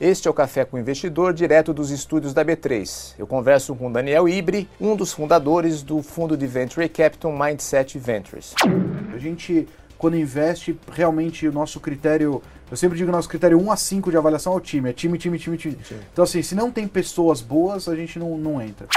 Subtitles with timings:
[0.00, 3.16] Este é o Café com o Investidor, direto dos estúdios da B3.
[3.18, 8.54] Eu converso com Daniel Ibre, um dos fundadores do fundo de Venture Capital Mindset Ventures.
[9.12, 9.68] A gente,
[9.98, 12.40] quando investe, realmente o nosso critério,
[12.70, 15.18] eu sempre digo nosso critério 1 a 5 de avaliação é o time, é time,
[15.18, 15.76] time, time, time.
[16.10, 18.88] Então assim, se não tem pessoas boas, a gente não, não entra.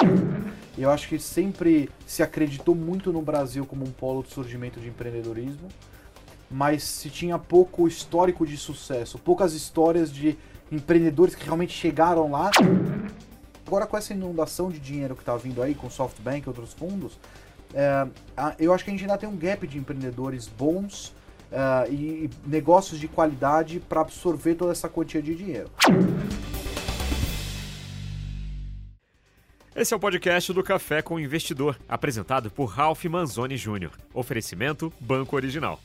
[0.77, 4.87] Eu acho que sempre se acreditou muito no Brasil como um polo de surgimento de
[4.87, 5.67] empreendedorismo,
[6.49, 10.37] mas se tinha pouco histórico de sucesso, poucas histórias de
[10.75, 12.51] empreendedores que realmente chegaram lá.
[13.65, 17.17] Agora, com essa inundação de dinheiro que está vindo aí, com SoftBank e outros fundos,
[17.73, 18.07] é,
[18.59, 21.13] eu acho que a gente ainda tem um gap de empreendedores bons
[21.51, 25.69] é, e negócios de qualidade para absorver toda essa quantia de dinheiro.
[29.75, 33.89] Esse é o podcast do Café com o Investidor, apresentado por Ralph Manzoni Jr.
[34.13, 35.79] Oferecimento Banco Original.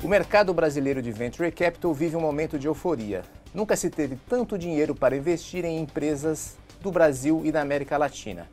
[0.00, 3.24] O mercado brasileiro de venture capital vive um momento de euforia.
[3.52, 8.48] Nunca se teve tanto dinheiro para investir em empresas do Brasil e da América Latina.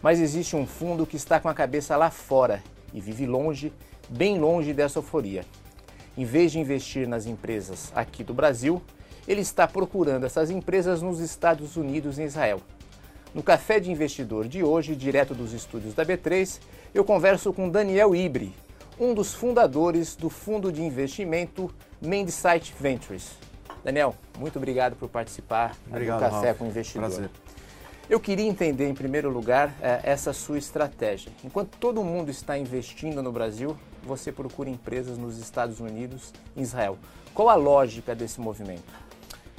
[0.00, 2.62] Mas existe um fundo que está com a cabeça lá fora
[2.94, 3.72] e vive longe,
[4.08, 5.44] bem longe dessa euforia.
[6.16, 8.80] Em vez de investir nas empresas aqui do Brasil,
[9.26, 12.60] ele está procurando essas empresas nos Estados Unidos e Israel.
[13.34, 16.60] No Café de Investidor de hoje, direto dos estúdios da B3,
[16.94, 18.54] eu converso com Daniel Ibre,
[18.98, 23.32] um dos fundadores do fundo de investimento Mindsight Ventures.
[23.84, 26.58] Daniel, muito obrigado por participar obrigado, do Café Ralf.
[26.58, 27.08] com o Investidor.
[27.08, 27.30] Prazer.
[28.08, 31.32] Eu queria entender, em primeiro lugar, eh, essa sua estratégia.
[31.44, 36.98] Enquanto todo mundo está investindo no Brasil, você procura empresas nos Estados Unidos e Israel.
[37.34, 38.84] Qual a lógica desse movimento?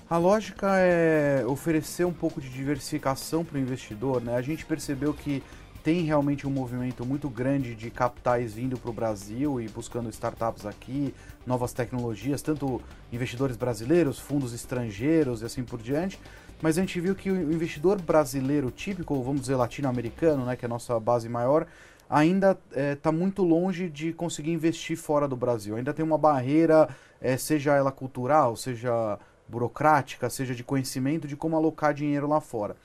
[0.10, 4.22] A lógica é oferecer um pouco de diversificação para o investidor.
[4.22, 4.36] Né?
[4.36, 5.44] A gente percebeu que
[5.88, 10.66] tem realmente um movimento muito grande de capitais vindo para o Brasil e buscando startups
[10.66, 16.20] aqui, novas tecnologias, tanto investidores brasileiros, fundos estrangeiros e assim por diante.
[16.62, 20.68] Mas a gente viu que o investidor brasileiro típico, vamos dizer latino-americano, né, que é
[20.68, 21.66] a nossa base maior,
[22.10, 25.78] ainda está é, tá muito longe de conseguir investir fora do Brasil.
[25.78, 26.90] Ainda tem uma barreira,
[27.22, 32.76] é, seja ela cultural, seja burocrática, seja de conhecimento de como alocar dinheiro lá fora.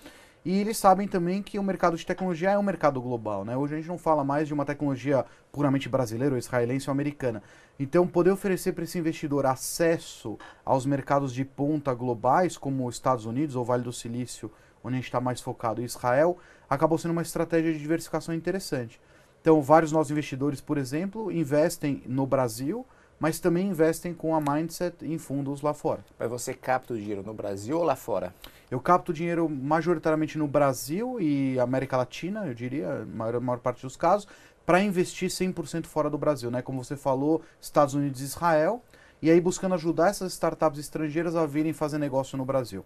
[0.44, 3.56] E eles sabem também que o mercado de tecnologia é um mercado global, né?
[3.56, 7.40] Hoje a gente não fala mais de uma tecnologia puramente brasileira, ou israelense ou americana.
[7.78, 13.24] Então, poder oferecer para esse investidor acesso aos mercados de ponta globais, como os Estados
[13.24, 14.50] Unidos ou Vale do Silício,
[14.82, 16.36] onde a gente está mais focado, em Israel,
[16.68, 19.00] acabou sendo uma estratégia de diversificação interessante.
[19.40, 22.84] Então, vários nossos investidores, por exemplo, investem no Brasil,
[23.18, 26.04] mas também investem com a mindset em fundos lá fora.
[26.18, 28.34] Mas você capta o dinheiro no Brasil ou lá fora?
[28.72, 33.82] Eu capto dinheiro majoritariamente no Brasil e América Latina, eu diria, na maior, maior parte
[33.82, 34.26] dos casos,
[34.64, 36.62] para investir 100% fora do Brasil, né?
[36.62, 38.82] Como você falou, Estados Unidos e Israel,
[39.20, 42.82] e aí buscando ajudar essas startups estrangeiras a virem fazer negócio no Brasil.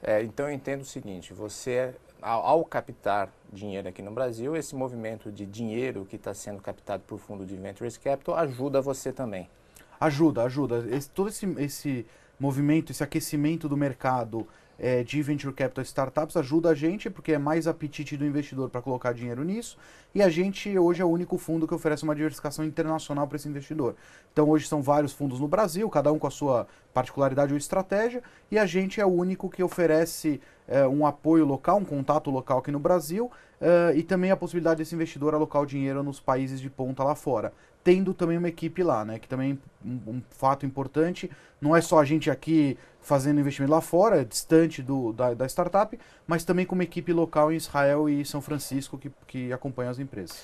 [0.00, 1.92] É, então eu entendo o seguinte, você
[2.22, 7.02] ao, ao, captar dinheiro aqui no Brasil, esse movimento de dinheiro que está sendo captado
[7.04, 9.50] por fundo de Ventures Capital ajuda você também.
[9.98, 10.86] Ajuda, ajuda.
[10.88, 12.06] Esse, todo esse, esse
[12.38, 14.46] movimento, esse aquecimento do mercado
[14.78, 18.82] é, de venture capital startups ajuda a gente, porque é mais apetite do investidor para
[18.82, 19.78] colocar dinheiro nisso.
[20.14, 23.48] E a gente hoje é o único fundo que oferece uma diversificação internacional para esse
[23.48, 23.94] investidor.
[24.32, 28.22] Então hoje são vários fundos no Brasil, cada um com a sua particularidade ou estratégia,
[28.50, 32.58] e a gente é o único que oferece é, um apoio local, um contato local
[32.58, 36.60] aqui no Brasil, é, e também a possibilidade desse investidor alocar o dinheiro nos países
[36.60, 37.52] de ponta lá fora
[37.86, 39.16] tendo também uma equipe lá, né?
[39.16, 41.30] Que também um, um, fato importante,
[41.60, 45.96] não é só a gente aqui fazendo investimento lá fora, distante do, da, da, startup,
[46.26, 50.00] mas também com uma equipe local em Israel e São Francisco que, que acompanha as
[50.00, 50.36] empresas.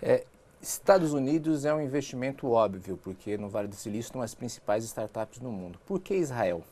[0.00, 0.22] É,
[0.62, 5.40] Estados Unidos é um investimento óbvio, porque no Vale do Silício estão as principais startups
[5.40, 5.80] no mundo.
[5.84, 6.62] Por que Israel?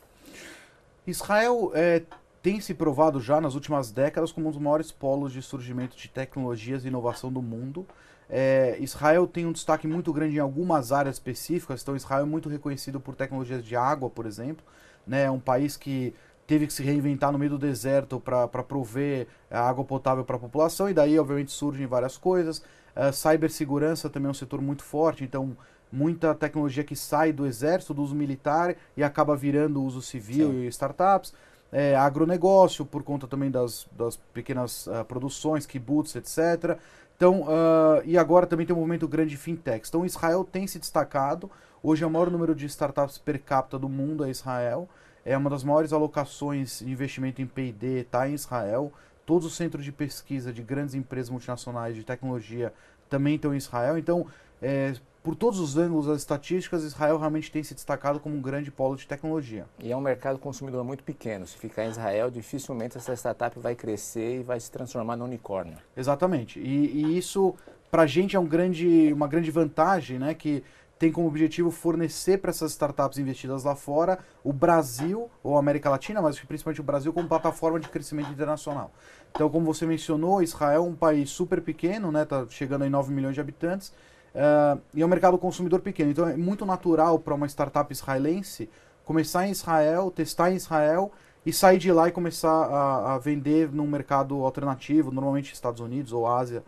[1.04, 2.00] Israel é,
[2.42, 6.08] tem se provado já nas últimas décadas como um dos maiores polos de surgimento de
[6.08, 7.86] tecnologias e inovação do mundo.
[8.28, 12.48] É, Israel tem um destaque muito grande em algumas áreas específicas, então Israel é muito
[12.48, 14.64] reconhecido por tecnologias de água, por exemplo.
[15.06, 15.24] Né?
[15.24, 16.14] É um país que
[16.46, 20.90] teve que se reinventar no meio do deserto para prover água potável para a população,
[20.90, 22.58] e daí, obviamente, surgem várias coisas.
[22.96, 25.56] Uh, cibersegurança também é um setor muito forte, então
[25.90, 30.62] muita tecnologia que sai do exército, do uso militar e acaba virando uso civil Sim.
[30.62, 31.32] e startups.
[31.72, 36.78] É, agronegócio, por conta também das, das pequenas uh, produções, kibbutz, etc.
[37.16, 39.88] Então, uh, e agora também tem um movimento grande de fintechs.
[39.88, 41.50] Então, Israel tem se destacado.
[41.82, 44.88] Hoje é o maior número de startups per capita do mundo é Israel.
[45.24, 48.92] É uma das maiores alocações de investimento em P&D está em Israel.
[49.24, 52.72] Todos os centros de pesquisa de grandes empresas multinacionais de tecnologia
[53.08, 53.96] também estão em Israel.
[53.96, 54.26] Então,
[54.60, 58.72] é, por todos os ângulos das estatísticas, Israel realmente tem se destacado como um grande
[58.72, 59.66] polo de tecnologia.
[59.78, 61.46] E é um mercado consumidor muito pequeno.
[61.46, 65.78] Se ficar em Israel, dificilmente essa startup vai crescer e vai se transformar no unicórnio.
[65.96, 66.58] Exatamente.
[66.58, 67.54] E, e isso,
[67.88, 70.34] para a gente, é um grande, uma grande vantagem, né?
[70.34, 70.64] Que
[70.98, 75.88] tem como objetivo fornecer para essas startups investidas lá fora o Brasil, ou a América
[75.88, 78.92] Latina, mas principalmente o Brasil, como plataforma de crescimento internacional.
[79.32, 82.24] Então, como você mencionou, Israel é um país super pequeno, né?
[82.24, 83.92] Tá chegando a 9 milhões de habitantes
[84.34, 86.10] Uh, e é um mercado consumidor pequeno.
[86.10, 88.68] Então é muito natural para uma startup israelense
[89.04, 91.12] começar em Israel, testar em Israel
[91.44, 96.12] e sair de lá e começar a, a vender num mercado alternativo, normalmente Estados Unidos
[96.12, 96.62] ou Ásia.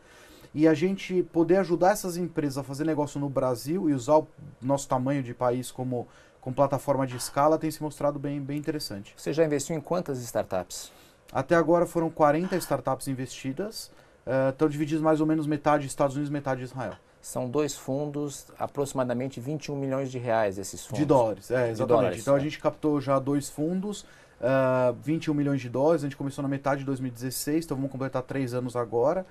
[0.53, 4.29] E a gente poder ajudar essas empresas a fazer negócio no Brasil e usar o
[4.63, 6.07] nosso tamanho de país como,
[6.41, 9.15] como plataforma de escala tem se mostrado bem, bem interessante.
[9.17, 10.93] Você já investiu em quantas startups?
[11.33, 13.91] Até agora foram 40 startups investidas,
[14.27, 16.95] uh, estão divididos mais ou menos metade Estados Unidos, metade Israel.
[17.25, 20.99] São dois fundos, aproximadamente 21 milhões de reais esses fundos.
[20.99, 21.87] De dólares, é, exatamente.
[21.87, 22.37] Dólares, então é.
[22.37, 24.07] a gente captou já dois fundos, uh,
[24.43, 28.21] ah, 21 milhões de dólares, a gente começou na metade de 2016, então vamos completar
[28.21, 29.25] três anos agora.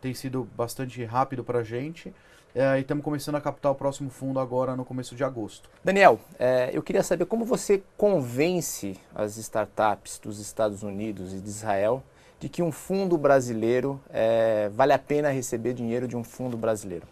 [0.00, 2.12] Tem sido bastante rápido para a gente.
[2.52, 5.70] É, e estamos começando a captar o próximo fundo agora no começo de agosto.
[5.84, 11.48] Daniel, é, eu queria saber como você convence as startups dos Estados Unidos e de
[11.48, 12.02] Israel
[12.40, 17.06] de que um fundo brasileiro é, vale a pena receber dinheiro de um fundo brasileiro.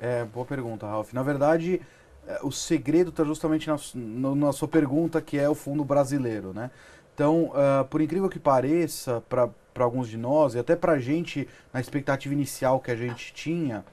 [0.00, 1.12] É, boa pergunta, Ralf.
[1.12, 1.80] Na verdade,
[2.26, 3.76] é, o segredo está justamente na,
[4.34, 6.70] na, sua pergunta, que é o fundo brasileiro, né?
[7.14, 9.48] Então, uh, por incrível que pareça, para
[9.78, 13.84] alguns de nós, e até para a gente, na expectativa inicial que a gente tinha,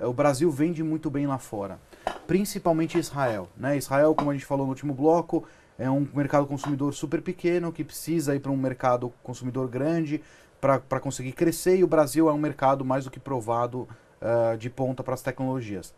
[0.00, 1.78] uh, o Brasil vende muito bem lá fora.
[2.26, 3.48] Principalmente Israel.
[3.56, 3.76] Né?
[3.76, 5.44] Israel, como a gente falou no último bloco,
[5.76, 10.22] é um mercado consumidor super pequeno, que precisa ir para um mercado consumidor grande
[10.60, 13.88] para conseguir crescer, e o Brasil é um mercado mais do que provado
[14.20, 15.94] uh, de ponta para as tecnologias.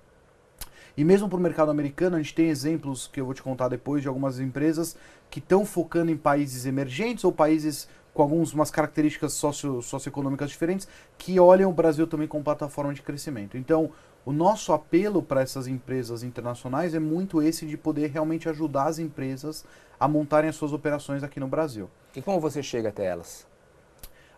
[0.97, 3.69] E mesmo para o mercado americano, a gente tem exemplos que eu vou te contar
[3.69, 4.97] depois de algumas empresas
[5.31, 11.39] que estão focando em países emergentes ou países com algumas características socio, socioeconômicas diferentes que
[11.39, 13.57] olham o Brasil também como plataforma de crescimento.
[13.57, 13.91] Então,
[14.25, 18.99] o nosso apelo para essas empresas internacionais é muito esse de poder realmente ajudar as
[18.99, 19.65] empresas
[19.99, 21.89] a montarem as suas operações aqui no Brasil.
[22.15, 23.47] E como você chega até elas?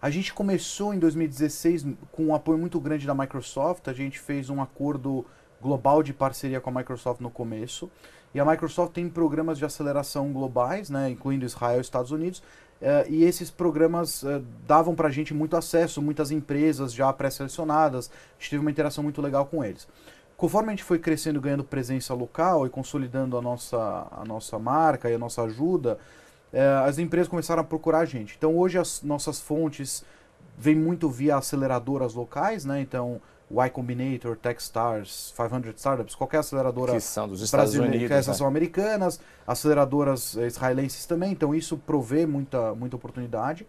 [0.03, 3.87] A gente começou em 2016 com um apoio muito grande da Microsoft.
[3.87, 5.25] A gente fez um acordo
[5.61, 7.89] global de parceria com a Microsoft no começo.
[8.35, 12.41] E a Microsoft tem programas de aceleração globais, né, incluindo Israel e Estados Unidos.
[12.41, 18.11] Uh, e esses programas uh, davam para a gente muito acesso, muitas empresas já pré-selecionadas.
[18.11, 19.87] A gente teve uma interação muito legal com eles.
[20.37, 25.09] Conforme a gente foi crescendo, ganhando presença local e consolidando a nossa, a nossa marca
[25.09, 25.97] e a nossa ajuda,
[26.85, 28.35] as empresas começaram a procurar a gente.
[28.37, 30.05] Então hoje as nossas fontes
[30.57, 32.81] vêm muito via aceleradoras locais, né?
[32.81, 33.21] Então
[33.51, 38.35] Y Combinator, Techstars, 500 Startups, qualquer aceleradora que são dos Estados Unidos, que essas né?
[38.35, 41.33] são americanas, aceleradoras eh, israelenses também.
[41.33, 43.67] Então isso provê muita muita oportunidade.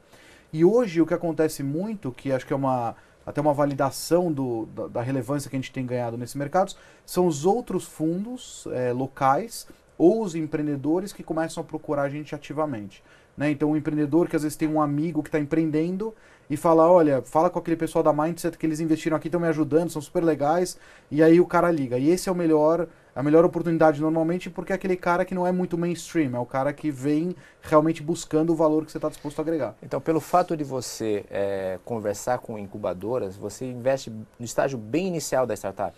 [0.51, 2.95] E hoje o que acontece muito, que acho que é uma
[3.25, 6.73] até uma validação do, da, da relevância que a gente tem ganhado nesse mercado,
[7.05, 9.65] são os outros fundos é, locais
[9.97, 13.03] ou os empreendedores que começam a procurar a gente ativamente.
[13.35, 13.51] Né?
[13.51, 16.13] Então, o empreendedor que às vezes tem um amigo que está empreendendo
[16.49, 19.47] e fala: Olha, fala com aquele pessoal da Mindset que eles investiram aqui, estão me
[19.47, 20.77] ajudando, são super legais.
[21.09, 21.97] E aí o cara liga.
[21.97, 25.47] E esse é o melhor, a melhor oportunidade normalmente, porque é aquele cara que não
[25.47, 29.09] é muito mainstream, é o cara que vem realmente buscando o valor que você está
[29.09, 29.75] disposto a agregar.
[29.81, 35.47] Então, pelo fato de você é, conversar com incubadoras, você investe no estágio bem inicial
[35.47, 35.95] da startup?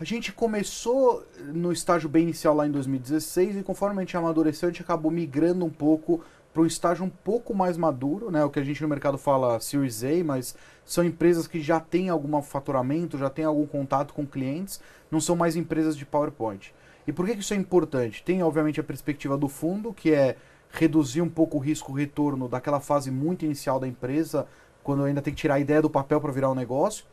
[0.00, 4.70] A gente começou no estágio bem inicial lá em 2016 e conforme a gente amadureceu,
[4.70, 8.42] a gente acabou migrando um pouco para um estágio um pouco mais maduro, né?
[8.42, 12.08] O que a gente no mercado fala Series A, mas são empresas que já têm
[12.08, 14.80] algum faturamento, já têm algum contato com clientes,
[15.10, 16.72] não são mais empresas de PowerPoint.
[17.06, 18.22] E por que, isso é importante?
[18.22, 20.34] Tem, obviamente, a perspectiva do fundo, que é
[20.70, 24.46] reduzir um pouco o risco-retorno daquela fase muito inicial da empresa,
[24.82, 27.04] quando ainda tem que tirar a ideia do papel para virar um negócio.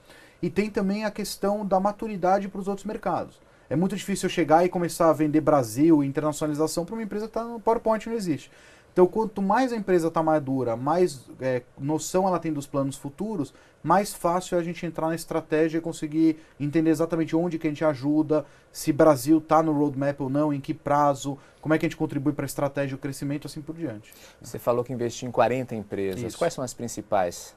[0.41, 3.39] E tem também a questão da maturidade para os outros mercados.
[3.69, 7.25] É muito difícil eu chegar e começar a vender Brasil e internacionalização para uma empresa
[7.25, 8.49] que está no PowerPoint não existe.
[8.97, 13.53] Então, quanto mais a empresa está madura, mais é, noção ela tem dos planos futuros,
[13.83, 17.69] mais fácil é a gente entrar na estratégia e conseguir entender exatamente onde que a
[17.69, 21.85] gente ajuda, se Brasil está no roadmap ou não, em que prazo, como é que
[21.85, 24.11] a gente contribui para a estratégia o crescimento, assim por diante.
[24.41, 26.23] Você falou que investiu em 40 empresas.
[26.23, 26.37] Isso.
[26.37, 27.55] Quais são as principais?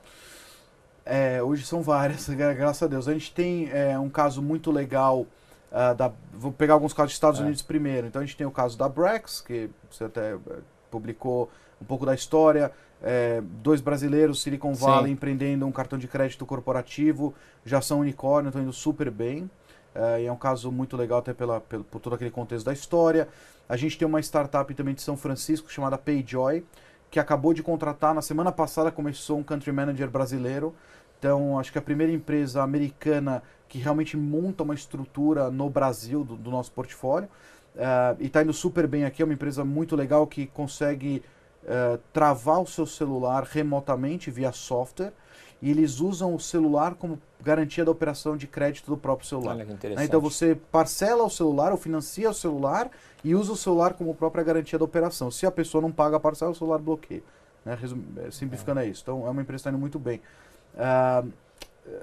[1.05, 3.09] É, hoje são várias, graças a Deus.
[3.09, 5.27] A gente tem é, um caso muito legal.
[5.71, 7.43] Uh, da, vou pegar alguns casos dos Estados é.
[7.43, 8.07] Unidos primeiro.
[8.07, 10.39] Então a gente tem o caso da Brex, que você até é,
[10.91, 11.49] publicou
[11.81, 12.73] um pouco da história.
[13.03, 15.13] É, dois brasileiros, Silicon Valley, Sim.
[15.13, 19.51] empreendendo um cartão de crédito corporativo, já são unicórnio, estão indo super bem.
[19.95, 22.73] Uh, e é um caso muito legal até pela, pelo, por todo aquele contexto da
[22.73, 23.29] história.
[23.69, 26.65] A gente tem uma startup também de São Francisco chamada Payjoy,
[27.11, 30.75] que acabou de contratar, na semana passada começou um country manager brasileiro.
[31.19, 36.37] Então, acho que a primeira empresa americana que realmente monta uma estrutura no Brasil do,
[36.37, 37.29] do nosso portfólio.
[37.75, 41.23] Uh, e está indo super bem aqui, é uma empresa muito legal que consegue
[41.63, 45.13] uh, travar o seu celular remotamente via software
[45.63, 49.55] e eles usam o celular como garantia da operação de crédito do próprio celular.
[49.55, 49.99] Olha que interessante.
[49.99, 52.91] Né, então você parcela o celular ou financia o celular
[53.23, 55.31] e usa o celular como própria garantia da operação.
[55.31, 57.23] Se a pessoa não paga a parcela, o celular bloqueia.
[57.65, 57.79] Né?
[58.27, 58.87] É, simplificando é.
[58.87, 59.03] é isso.
[59.03, 60.21] Então é uma empresa que está indo muito bem.
[60.75, 61.31] Uh,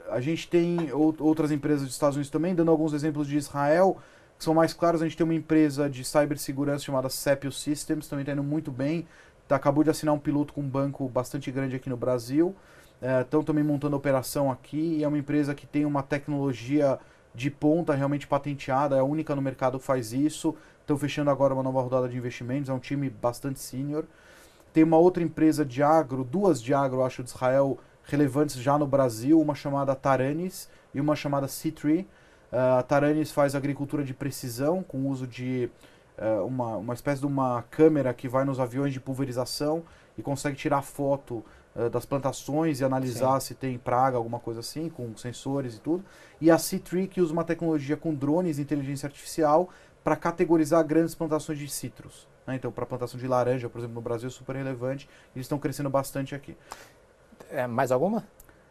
[0.10, 3.98] a gente tem outras empresas dos Estados Unidos também, dando alguns exemplos de Israel,
[4.38, 5.02] que são mais claros.
[5.02, 9.08] A gente tem uma empresa de cibersegurança chamada Cepio Systems, também está indo muito bem.
[9.48, 12.56] Tá, acabou de assinar um piloto com um banco bastante grande aqui no Brasil.
[13.02, 14.98] Estão é, também montando operação aqui.
[14.98, 17.00] E é uma empresa que tem uma tecnologia
[17.38, 20.56] de ponta realmente patenteada, é a única no mercado que faz isso.
[20.82, 24.06] Estão fechando agora uma nova rodada de investimentos, é um time bastante sênior.
[24.74, 28.88] Tem uma outra empresa de agro, duas de agro, acho, de Israel, relevantes já no
[28.88, 32.06] Brasil, uma chamada Taranis e uma chamada C3.
[32.52, 35.70] Uh, a Taranis faz agricultura de precisão, com uso de
[36.18, 39.84] uh, uma, uma espécie de uma câmera que vai nos aviões de pulverização
[40.18, 41.46] e consegue tirar foto
[41.78, 43.48] uh, das plantações e analisar Sim.
[43.48, 46.04] se tem praga, alguma coisa assim, com sensores e tudo.
[46.42, 49.70] E a C3 que usa uma tecnologia com drones e inteligência artificial
[50.04, 52.28] para categorizar grandes plantações de citros.
[52.46, 52.56] Né?
[52.56, 55.10] Então, para plantação de laranja, por exemplo, no Brasil é super relevante.
[55.36, 56.58] Eles estão crescendo bastante aqui.
[57.52, 58.26] É, mais alguma?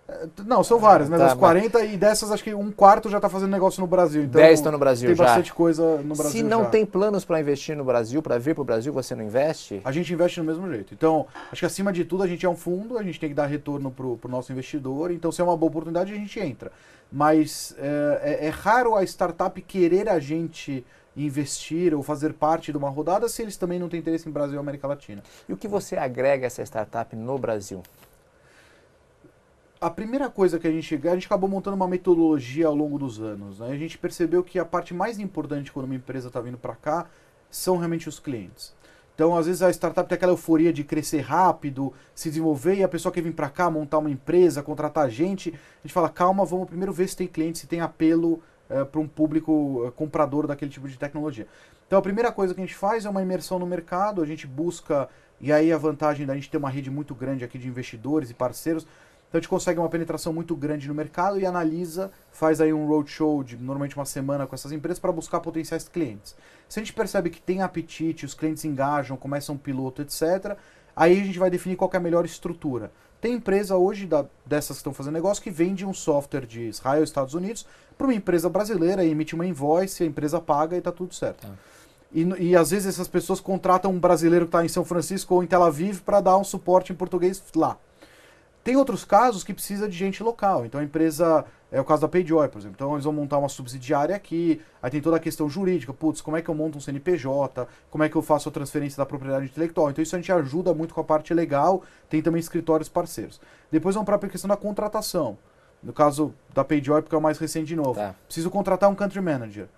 [0.09, 1.19] É, não, são várias, né?
[1.19, 1.93] Tá, das 40 mas...
[1.93, 4.23] e dessas, acho que um quarto já está fazendo negócio no Brasil.
[4.23, 5.25] Então 10 estão no Brasil tem já.
[5.25, 6.33] Tem bastante coisa no Brasil.
[6.33, 6.71] Se não já.
[6.71, 9.81] tem planos para investir no Brasil, para vir para o Brasil, você não investe?
[9.85, 10.95] A gente investe do mesmo jeito.
[10.95, 13.35] Então, acho que acima de tudo, a gente é um fundo, a gente tem que
[13.35, 15.11] dar retorno para o nosso investidor.
[15.11, 16.71] Então, se é uma boa oportunidade, a gente entra.
[17.11, 20.85] Mas é, é, é raro a startup querer a gente
[21.17, 24.57] investir ou fazer parte de uma rodada se eles também não têm interesse em Brasil
[24.57, 25.23] e América Latina.
[25.49, 27.83] E o que você agrega a essa startup no Brasil?
[29.81, 33.21] A primeira coisa que a gente a gente acabou montando uma metodologia ao longo dos
[33.21, 33.59] anos.
[33.61, 33.71] Né?
[33.71, 37.07] A gente percebeu que a parte mais importante quando uma empresa está vindo para cá
[37.51, 38.75] são realmente os clientes.
[39.15, 42.89] Então, às vezes a startup tem aquela euforia de crescer rápido, se desenvolver e a
[42.89, 45.49] pessoa quer vir para cá montar uma empresa, contratar gente.
[45.49, 48.85] A gente fala, calma, vamos primeiro ver se tem cliente, se tem apelo é, eh,
[48.85, 51.47] para um público eh, comprador daquele tipo de tecnologia.
[51.87, 54.47] Então, a primeira coisa que a gente faz é uma imersão no mercado, a gente
[54.47, 55.09] busca,
[55.41, 58.35] e aí a vantagem da gente ter uma rede muito grande aqui de investidores e
[58.35, 58.87] parceiros,
[59.37, 62.87] então a gente consegue uma penetração muito grande no mercado e analisa, faz aí um
[62.87, 66.35] roadshow de normalmente uma semana com essas empresas para buscar potenciais clientes.
[66.69, 70.57] Se a gente percebe que tem apetite, os clientes engajam, começam um piloto, etc.,
[70.95, 72.91] aí a gente vai definir qual é a melhor estrutura.
[73.21, 77.05] Tem empresa hoje da, dessas que estão fazendo negócio que vende um software de Israel,
[77.05, 77.67] Estados Unidos,
[77.99, 81.47] para uma empresa brasileira, emite uma invoice, a empresa paga e está tudo certo.
[81.47, 81.53] Tá.
[82.13, 85.43] E, e, às vezes essas pessoas contratam um brasileiro que está em São Francisco ou
[85.43, 87.77] em Tel Aviv para dar um suporte em português lá.
[88.67, 90.67] Tem outros casos que precisa de gente local.
[90.67, 92.75] Então a empresa, é o caso da PayJoy, por exemplo.
[92.75, 95.93] Então eles vão montar uma subsidiária aqui, aí tem toda a questão jurídica.
[95.95, 97.69] Putz, como é que eu monto um CNPJ?
[97.89, 99.89] Como é que eu faço a transferência da propriedade intelectual?
[99.89, 101.85] Então isso a gente ajuda muito com a parte legal.
[102.11, 103.41] Tem também escritórios parceiros.
[103.71, 105.39] Depois vamos para a questão da contratação.
[105.81, 107.95] No caso da PayJoy, porque é o mais recente de novo.
[107.95, 108.17] Tá.
[108.25, 109.69] Preciso contratar um country manager.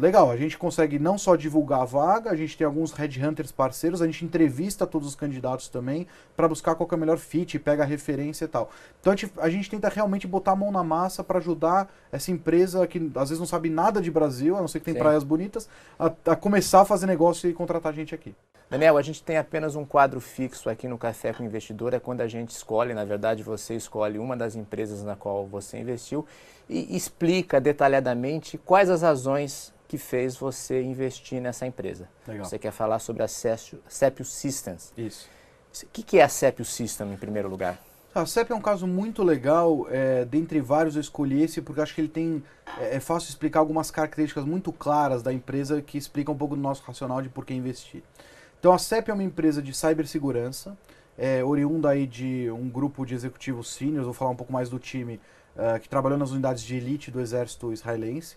[0.00, 4.00] Legal, a gente consegue não só divulgar a vaga, a gente tem alguns headhunters parceiros,
[4.00, 7.82] a gente entrevista todos os candidatos também para buscar qual é o melhor fit, pega
[7.82, 8.70] a referência e tal.
[8.98, 12.30] Então a gente, a gente tenta realmente botar a mão na massa para ajudar essa
[12.30, 15.00] empresa que às vezes não sabe nada de Brasil, a não ser que tem Sim.
[15.00, 18.34] praias bonitas, a, a, começar a fazer negócio e contratar gente aqui.
[18.70, 22.00] Daniel, a gente tem apenas um quadro fixo aqui no Café com o Investidor, é
[22.00, 26.24] quando a gente escolhe, na verdade você escolhe uma das empresas na qual você investiu
[26.70, 32.08] e explica detalhadamente quais as razões que fez você investir nessa empresa.
[32.26, 32.44] Legal.
[32.44, 34.92] Você quer falar sobre a Cepio Systems.
[34.96, 35.28] Isso.
[35.82, 37.78] O que, é a Cepio System, em primeiro lugar?
[38.12, 41.94] A CEP é um caso muito legal, é, dentre vários eu escolhi esse porque acho
[41.94, 42.42] que ele tem,
[42.76, 46.60] é, é, fácil explicar algumas características muito claras da empresa que explicam um pouco do
[46.60, 48.02] nosso racional de por que investir.
[48.58, 50.76] Então a CEP é uma empresa de cibersegurança,
[51.16, 54.80] é, oriunda aí de um grupo de executivos seniors, vou falar um pouco mais do
[54.80, 55.20] time,
[55.56, 58.36] uh, que trabalhou nas unidades de elite do exército israelense.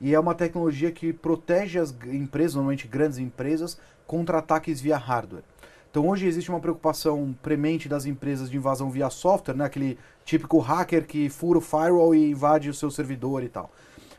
[0.00, 5.44] E é uma tecnologia que protege as empresas, normalmente grandes empresas, contra ataques via hardware.
[5.90, 9.64] Então hoje existe uma preocupação premente das empresas de invasão via software, né?
[9.64, 13.70] aquele típico hacker que fura o firewall e invade o seu servidor e tal.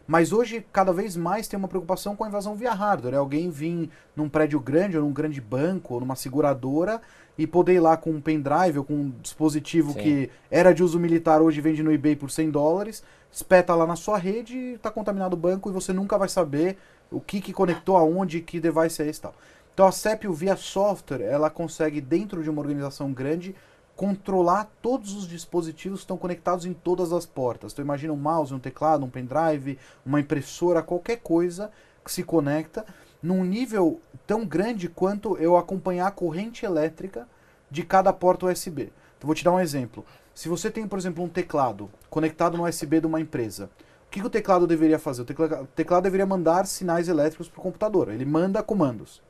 [0.08, 3.16] Mas hoje, cada vez mais, tem uma preocupação com a invasão via hardware.
[3.16, 7.02] É alguém vir num prédio grande, ou num grande banco, ou numa seguradora,
[7.38, 10.00] e poder ir lá com um pendrive ou com um dispositivo Sim.
[10.00, 13.96] que era de uso militar, hoje vende no eBay por 100 dólares, espeta lá na
[13.96, 16.78] sua rede, está contaminado o banco e você nunca vai saber
[17.12, 19.36] o que, que conectou aonde, que device é esse e tal.
[19.74, 23.54] Então a CEPIO via software, ela consegue dentro de uma organização grande
[23.96, 27.72] controlar todos os dispositivos que estão conectados em todas as portas.
[27.72, 31.72] Então imagina um mouse, um teclado, um pendrive, uma impressora, qualquer coisa
[32.04, 32.86] que se conecta
[33.22, 37.28] num nível tão grande quanto eu acompanhar a corrente elétrica
[37.72, 38.92] de cada porta USB.
[39.18, 40.06] Então vou te dar um exemplo.
[40.34, 43.70] Se você tem, por exemplo, um teclado conectado no USB de uma empresa,
[44.08, 45.22] o que, que o teclado deveria fazer?
[45.22, 48.10] O teclado, o teclado deveria mandar sinais elétricos para o computador.
[48.10, 49.22] Ele manda comandos.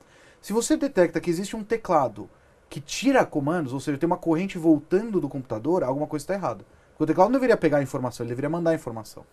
[0.41, 2.29] Se você detecta que existe um teclado
[2.69, 6.65] que tira comandos, ou seja, tem uma corrente voltando do computador, alguma coisa está errada.
[6.91, 9.25] Porque o teclado não deveria pegar a informação, ele deveria mandar a informação.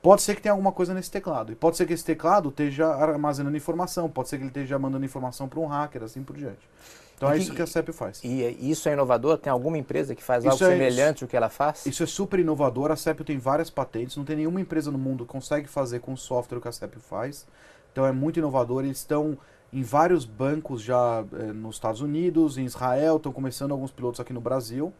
[0.00, 1.50] Pode ser que tenha alguma coisa nesse teclado.
[1.50, 5.04] E pode ser que esse teclado esteja armazenando informação, pode ser que ele esteja mandando
[5.04, 6.68] informação para um hacker, assim por diante.
[7.16, 8.20] Então é isso que a CEP faz.
[8.22, 9.38] E isso é inovador?
[9.38, 11.86] Tem alguma empresa que faz isso algo é, semelhante ao que ela faz?
[11.86, 12.90] Isso é super inovador.
[12.90, 14.16] A CEP tem várias patentes.
[14.16, 16.98] Não tem nenhuma empresa no mundo que consegue fazer com o software que a CEP
[16.98, 17.46] faz.
[17.92, 18.84] Então é muito inovador.
[18.84, 19.38] Eles estão
[19.74, 24.32] em vários bancos já eh, nos Estados Unidos, em Israel, estão começando alguns pilotos aqui
[24.32, 24.92] no Brasil.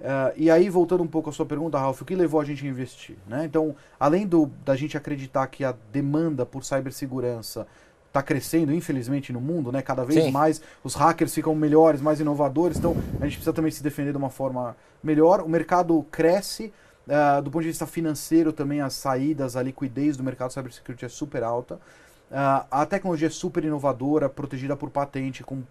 [0.00, 2.66] Uh, e aí, voltando um pouco à sua pergunta, Ralf, o que levou a gente
[2.66, 3.16] a investir?
[3.26, 3.44] Né?
[3.44, 7.66] Então, além do, da gente acreditar que a demanda por cibersegurança
[8.08, 9.80] está crescendo, infelizmente, no mundo, né?
[9.80, 10.30] cada vez Sim.
[10.30, 14.18] mais os hackers ficam melhores, mais inovadores, então a gente precisa também se defender de
[14.18, 15.40] uma forma melhor.
[15.40, 16.72] O mercado cresce,
[17.06, 21.08] uh, do ponto de vista financeiro também, as saídas, a liquidez do mercado cybersecurity é
[21.08, 21.80] super alta.
[22.32, 25.62] Uh, a tecnologia é super inovadora, protegida por patente, com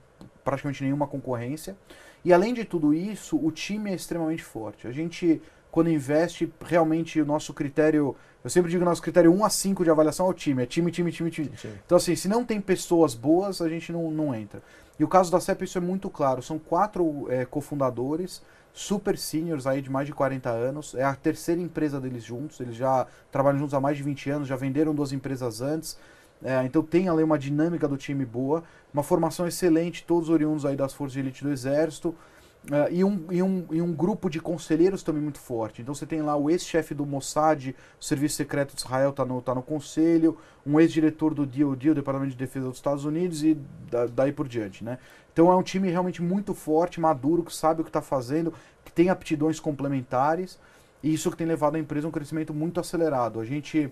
[0.43, 1.75] praticamente nenhuma concorrência.
[2.23, 4.87] E além de tudo isso, o time é extremamente forte.
[4.87, 5.41] A gente,
[5.71, 8.15] quando investe, realmente o nosso critério.
[8.43, 10.61] Eu sempre digo que o nosso critério 1 a 5 de avaliação é o time.
[10.61, 11.51] É time, time, time, time.
[11.57, 11.73] Sim.
[11.83, 14.61] Então, assim, se não tem pessoas boas, a gente não, não entra.
[14.99, 16.43] E o caso da CEP, isso é muito claro.
[16.43, 18.41] São quatro é, cofundadores,
[18.71, 20.93] super seniors aí de mais de 40 anos.
[20.93, 22.59] É a terceira empresa deles juntos.
[22.59, 25.97] Eles já trabalham juntos há mais de 20 anos, já venderam duas empresas antes.
[26.43, 30.75] É, então tem ali uma dinâmica do time boa, uma formação excelente, todos oriundos aí
[30.75, 32.15] das forças de elite do exército.
[32.63, 35.81] Uh, e, um, e, um, e um grupo de conselheiros também muito forte.
[35.81, 39.41] Então você tem lá o ex-chefe do Mossad, o Serviço Secreto de Israel está no,
[39.41, 43.57] tá no conselho, um ex-diretor do DOD, o Departamento de Defesa dos Estados Unidos, e
[43.89, 44.83] da, daí por diante.
[44.83, 44.99] Né?
[45.33, 48.53] Então é um time realmente muito forte, maduro, que sabe o que está fazendo,
[48.85, 50.59] que tem aptidões complementares,
[51.01, 53.39] e isso que tem levado a empresa a um crescimento muito acelerado.
[53.39, 53.91] A gente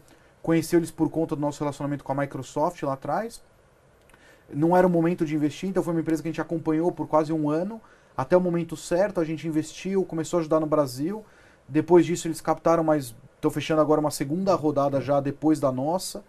[0.50, 3.40] conheceu eles por conta do nosso relacionamento com a Microsoft lá atrás.
[4.52, 7.08] Não era o momento de investir, então foi uma empresa que a gente acompanhou por
[7.08, 7.80] quase um ano.
[8.18, 11.24] Até o momento certo, a gente investiu, começou a ajudar no Brasil.
[11.68, 16.24] Depois disso, eles captaram, mas estou fechando agora uma segunda rodada já depois da nossa.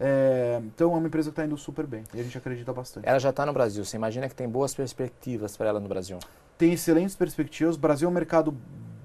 [0.00, 3.06] É, então é uma empresa que está indo super bem e a gente acredita bastante.
[3.06, 3.84] Ela já está no Brasil.
[3.84, 6.18] Você imagina que tem boas perspectivas para ela no Brasil?
[6.56, 7.76] Tem excelentes perspectivas.
[7.76, 8.56] O Brasil é um mercado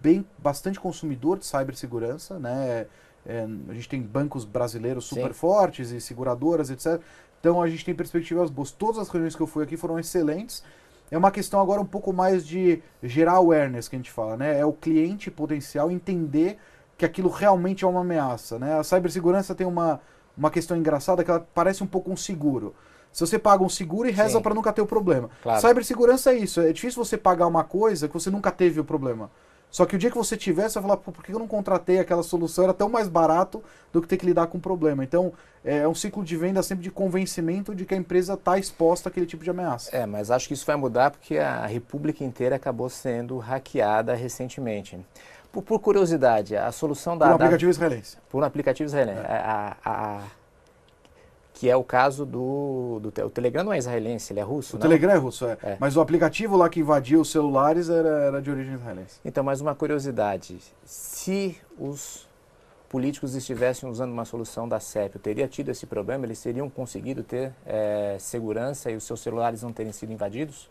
[0.01, 2.87] bem bastante consumidor de cibersegurança, né?
[3.25, 5.33] É, a gente tem bancos brasileiros super Sim.
[5.33, 6.99] fortes e seguradoras, etc.
[7.39, 8.71] Então a gente tem perspectivas boas.
[8.71, 10.63] Todas as reuniões que eu fui aqui foram excelentes.
[11.09, 14.59] É uma questão agora um pouco mais de gerar awareness que a gente fala, né?
[14.59, 16.57] É o cliente potencial entender
[16.97, 18.79] que aquilo realmente é uma ameaça, né?
[18.79, 19.99] A cibersegurança tem uma,
[20.37, 22.73] uma questão engraçada que ela parece um pouco um seguro.
[23.11, 25.29] Se você paga um seguro e reza para nunca ter o problema.
[25.43, 25.59] Claro.
[25.59, 26.61] Cybersegurança é isso.
[26.61, 29.29] É difícil você pagar uma coisa que você nunca teve o problema.
[29.71, 31.97] Só que o dia que você tiver, você vai falar, por que eu não contratei
[31.97, 32.65] aquela solução?
[32.65, 35.01] Era tão mais barato do que ter que lidar com o problema.
[35.01, 35.31] Então,
[35.63, 39.25] é um ciclo de venda sempre de convencimento de que a empresa está exposta àquele
[39.25, 39.95] tipo de ameaça.
[39.95, 44.99] É, mas acho que isso vai mudar porque a República inteira acabou sendo hackeada recentemente.
[45.53, 47.27] Por, por curiosidade, a solução da...
[47.27, 48.17] Por um aplicativo da, israelense.
[48.29, 49.21] Por um aplicativo israelense.
[49.21, 49.31] É.
[49.31, 50.21] A, a, a
[51.61, 54.79] que é o caso do, do o Telegram não é israelense, ele é russo, O
[54.79, 54.81] não?
[54.81, 55.57] Telegram é russo, é.
[55.61, 55.77] é.
[55.79, 59.19] Mas o aplicativo lá que invadiu os celulares era, era de origem israelense.
[59.23, 62.27] Então, mais uma curiosidade, se os
[62.89, 66.25] políticos estivessem usando uma solução da CEP, teria tido esse problema?
[66.25, 70.67] Eles teriam conseguido ter é, segurança e os seus celulares não terem sido invadidos?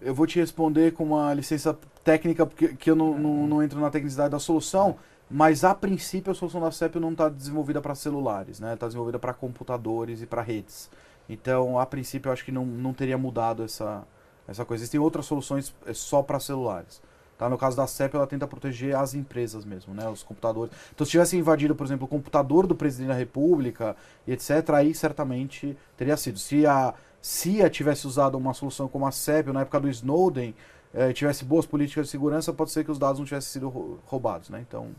[0.00, 3.80] Eu vou te responder com uma licença técnica, porque que eu não, não, não entro
[3.80, 4.94] na tecnicidade da solução.
[5.30, 8.74] Mas a princípio a solução da CEP não está desenvolvida para celulares, né?
[8.74, 10.88] Está desenvolvida para computadores e para redes.
[11.28, 14.04] Então, a princípio, eu acho que não, não teria mudado essa,
[14.46, 14.82] essa coisa.
[14.82, 17.02] Existem outras soluções é, só para celulares.
[17.36, 17.50] Tá?
[17.50, 20.08] No caso da CEP, ela tenta proteger as empresas mesmo, né?
[20.08, 20.72] os computadores.
[20.94, 24.94] Então, se tivesse invadido, por exemplo, o computador do presidente da República e etc., aí
[24.94, 26.38] certamente teria sido.
[26.38, 30.54] Se a CIA tivesse usado uma solução como a CEP, na época do Snowden,
[30.94, 34.48] eh, tivesse boas políticas de segurança, pode ser que os dados não tivessem sido roubados.
[34.48, 34.64] Né?
[34.66, 34.94] Então,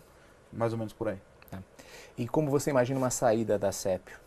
[0.51, 1.17] mais ou menos por aí.
[1.49, 1.59] Tá.
[2.17, 4.17] E como você imagina uma saída da CEPIO?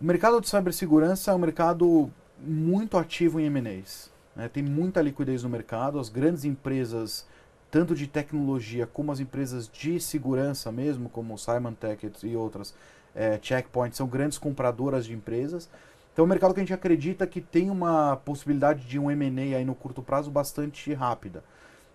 [0.00, 4.10] O mercado de cibersegurança é um mercado muito ativo em M&As.
[4.34, 4.48] Né?
[4.48, 7.26] Tem muita liquidez no mercado, as grandes empresas,
[7.70, 12.74] tanto de tecnologia como as empresas de segurança mesmo, como Symantec e outras,
[13.14, 15.68] é, Checkpoint, são grandes compradoras de empresas.
[16.12, 19.56] Então é um mercado que a gente acredita que tem uma possibilidade de um M&A
[19.56, 21.42] aí no curto prazo bastante rápida.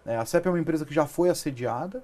[0.06, 2.02] É, a CEP é uma empresa que já foi assediada,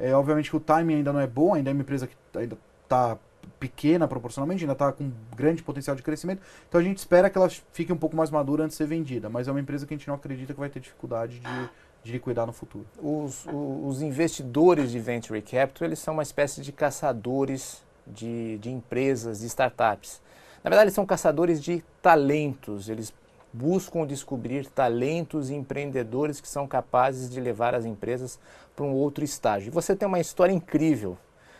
[0.00, 2.56] é, obviamente que o timing ainda não é bom, ainda é uma empresa que ainda
[2.82, 3.18] está
[3.58, 6.40] pequena proporcionalmente, ainda está com grande potencial de crescimento.
[6.68, 9.28] Então a gente espera que ela fique um pouco mais madura antes de ser vendida,
[9.28, 11.70] mas é uma empresa que a gente não acredita que vai ter dificuldade de,
[12.02, 12.86] de liquidar no futuro.
[12.98, 19.40] Os, os investidores de venture capital eles são uma espécie de caçadores de, de empresas,
[19.40, 20.22] de startups.
[20.62, 22.88] Na verdade, eles são caçadores de talentos.
[22.88, 23.12] Eles
[23.52, 28.38] buscam descobrir talentos e empreendedores que são capazes de levar as empresas
[28.76, 29.68] para um outro estágio.
[29.68, 31.16] E você tem uma história incrível.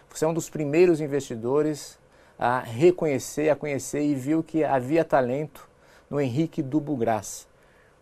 [0.08, 1.98] Você é um dos primeiros investidores
[2.38, 5.68] a reconhecer, a conhecer e viu que havia talento
[6.08, 7.46] no Henrique Dubugras.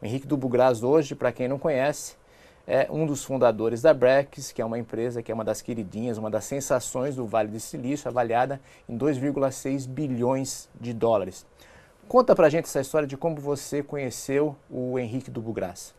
[0.01, 2.17] O Henrique Dubugras hoje, para quem não conhece,
[2.67, 6.19] é um dos fundadores da Brex, que é uma empresa que é uma das queridinhas,
[6.19, 11.47] uma das sensações do Vale do Silício, avaliada em 2,6 bilhões de dólares.
[12.09, 15.95] Conta pra gente essa história de como você conheceu o Henrique do Bugras.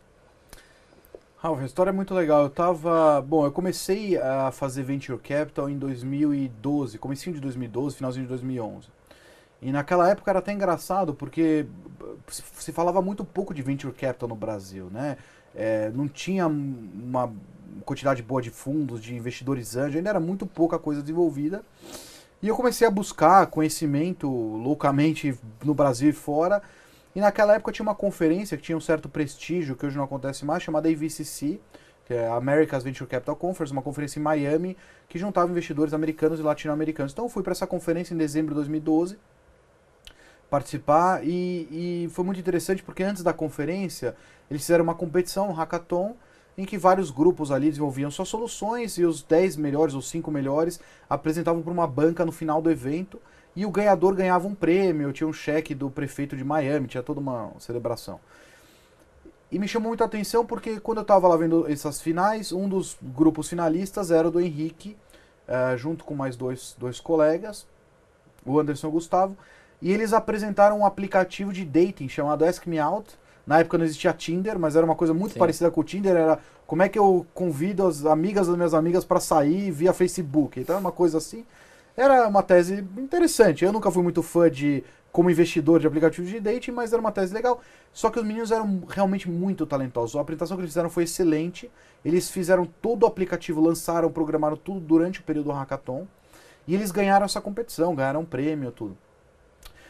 [1.37, 2.43] Ralf, a história é muito legal.
[2.43, 3.21] Eu tava.
[3.21, 8.87] Bom, eu comecei a fazer Venture Capital em 2012, comecinho de 2012, finalzinho de 2011.
[9.61, 11.65] E naquela época era até engraçado, porque
[12.27, 15.17] se falava muito pouco de Venture Capital no Brasil, né?
[15.55, 17.31] é, não tinha uma
[17.85, 21.63] quantidade boa de fundos, de investidores ainda era muito pouca coisa desenvolvida.
[22.41, 26.61] E eu comecei a buscar conhecimento loucamente no Brasil e fora.
[27.13, 30.45] E naquela época tinha uma conferência que tinha um certo prestígio, que hoje não acontece
[30.45, 31.59] mais, chamada AVCC,
[32.05, 34.77] que é America's Venture Capital Conference, uma conferência em Miami,
[35.09, 37.11] que juntava investidores americanos e latino-americanos.
[37.11, 39.17] Então eu fui para essa conferência em dezembro de 2012
[40.49, 44.15] participar e, e foi muito interessante porque antes da conferência
[44.49, 46.15] eles fizeram uma competição, um hackathon,
[46.57, 50.79] em que vários grupos ali desenvolviam suas soluções e os 10 melhores ou 5 melhores
[51.09, 53.19] apresentavam para uma banca no final do evento
[53.55, 57.19] e o ganhador ganhava um prêmio, tinha um cheque do prefeito de Miami, tinha toda
[57.19, 58.19] uma celebração.
[59.51, 62.97] E me chamou muita atenção porque quando eu estava lá vendo essas finais, um dos
[63.01, 64.95] grupos finalistas era o do Henrique,
[65.47, 67.65] uh, junto com mais dois, dois colegas,
[68.45, 69.35] o Anderson e o Gustavo,
[69.81, 73.17] e eles apresentaram um aplicativo de dating chamado Ask Me Out.
[73.49, 75.39] Na época não existia Tinder, mas era uma coisa muito Sim.
[75.39, 76.15] parecida com o Tinder.
[76.15, 80.59] Era como é que eu convido as amigas das minhas amigas para sair via Facebook.
[80.59, 81.43] Então era uma coisa assim.
[81.97, 83.65] Era uma tese interessante.
[83.65, 87.11] Eu nunca fui muito fã de como investidor de aplicativos de dating, mas era uma
[87.11, 87.59] tese legal.
[87.91, 90.15] Só que os meninos eram realmente muito talentosos.
[90.15, 91.71] A apresentação que eles fizeram foi excelente.
[92.05, 96.05] Eles fizeram todo o aplicativo, lançaram, programaram tudo durante o período do hackathon.
[96.67, 98.95] E eles ganharam essa competição, ganharam um prêmio, tudo.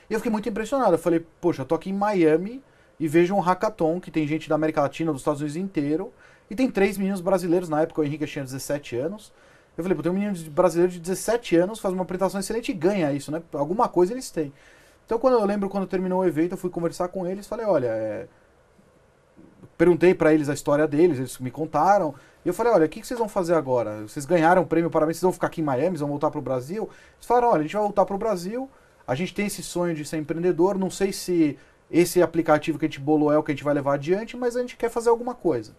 [0.09, 0.93] E eu fiquei muito impressionado.
[0.93, 2.63] Eu falei, poxa, eu tô aqui em Miami
[2.99, 6.11] e vejo um hackathon que tem gente da América Latina, dos Estados Unidos inteiro,
[6.49, 7.69] e tem três meninos brasileiros.
[7.69, 9.31] Na época o Henrique tinha 17 anos.
[9.77, 12.73] Eu falei, pô, tem um menino brasileiro de 17 anos, faz uma apresentação excelente e
[12.73, 13.41] ganha isso, né?
[13.53, 14.51] Alguma coisa eles têm.
[15.05, 17.87] Então, quando eu lembro, quando terminou o evento, eu fui conversar com eles, falei, olha,
[17.87, 18.27] é...
[19.77, 23.01] perguntei para eles a história deles, eles me contaram, e eu falei, olha, o que,
[23.01, 24.01] que vocês vão fazer agora?
[24.01, 26.39] Vocês ganharam o prêmio, parabéns, vocês vão ficar aqui em Miami, vocês vão voltar para
[26.39, 26.83] o Brasil?
[27.15, 28.69] Eles falaram, olha, a gente vai voltar para o Brasil,
[29.07, 31.57] a gente tem esse sonho de ser empreendedor, não sei se
[31.91, 34.55] esse aplicativo que a gente bolou é o que a gente vai levar adiante, mas
[34.55, 35.73] a gente quer fazer alguma coisa.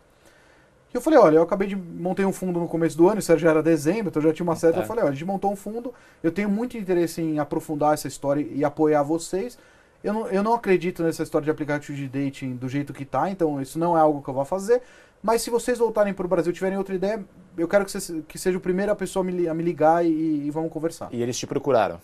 [0.93, 3.37] E eu falei, olha, eu acabei de montei um fundo no começo do ano, isso
[3.39, 4.81] já era dezembro, então já tinha uma certa.
[4.81, 4.83] É.
[4.83, 8.09] Eu falei, olha, a gente montou um fundo, eu tenho muito interesse em aprofundar essa
[8.09, 9.57] história e apoiar vocês.
[10.03, 13.31] Eu não, eu não acredito nessa história de aplicativo de dating do jeito que tá,
[13.31, 14.83] então isso não é algo que eu vou fazer.
[15.23, 17.23] Mas se vocês voltarem para o Brasil tiverem outra ideia,
[17.57, 20.09] eu quero que, que seja o primeiro a pessoa a me, a me ligar e,
[20.09, 21.09] e vamos conversar.
[21.13, 22.01] E eles te procuraram?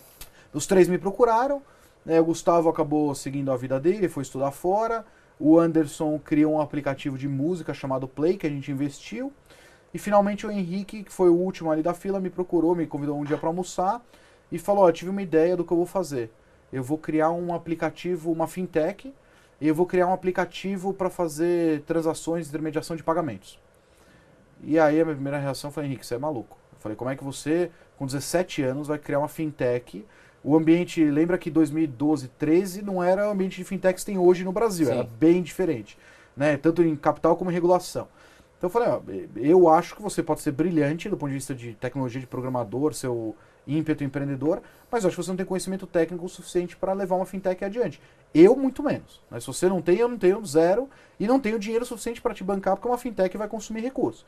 [0.53, 1.61] Os três me procuraram,
[2.07, 5.05] né, o Gustavo acabou seguindo a vida dele, foi estudar fora.
[5.37, 9.31] O Anderson criou um aplicativo de música chamado Play, que a gente investiu.
[9.93, 13.19] E finalmente o Henrique, que foi o último ali da fila, me procurou, me convidou
[13.19, 14.01] um dia para almoçar
[14.49, 16.31] e falou: oh, tive uma ideia do que eu vou fazer.
[16.71, 19.13] Eu vou criar um aplicativo, uma fintech,
[19.59, 23.59] e eu vou criar um aplicativo para fazer transações intermediação de pagamentos.
[24.63, 26.57] E aí a minha primeira reação foi: Henrique, você é maluco.
[26.71, 30.05] Eu falei: como é que você, com 17 anos, vai criar uma fintech
[30.43, 34.43] o ambiente, lembra que 2012, 13 não era o ambiente de fintechs que tem hoje
[34.43, 34.93] no Brasil, Sim.
[34.93, 35.97] era bem diferente,
[36.35, 36.57] né?
[36.57, 38.07] Tanto em capital como em regulação.
[38.57, 39.01] Então eu falei, ó,
[39.35, 42.93] eu acho que você pode ser brilhante do ponto de vista de tecnologia de programador,
[42.93, 43.35] seu
[43.67, 47.25] ímpeto empreendedor, mas eu acho que você não tem conhecimento técnico suficiente para levar uma
[47.25, 48.01] fintech adiante.
[48.33, 49.21] Eu, muito menos.
[49.29, 52.33] Mas se você não tem, eu não tenho zero e não tenho dinheiro suficiente para
[52.33, 54.25] te bancar porque uma fintech vai consumir recursos.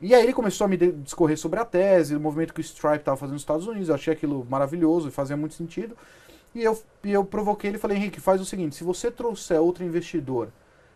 [0.00, 2.98] E aí ele começou a me discorrer sobre a tese, o movimento que o Stripe
[2.98, 3.88] estava fazendo nos Estados Unidos.
[3.88, 5.96] Eu achei aquilo maravilhoso e fazia muito sentido.
[6.54, 9.60] E eu, e eu provoquei ele e falei, Henrique, faz o seguinte, se você trouxer
[9.60, 10.48] outro investidor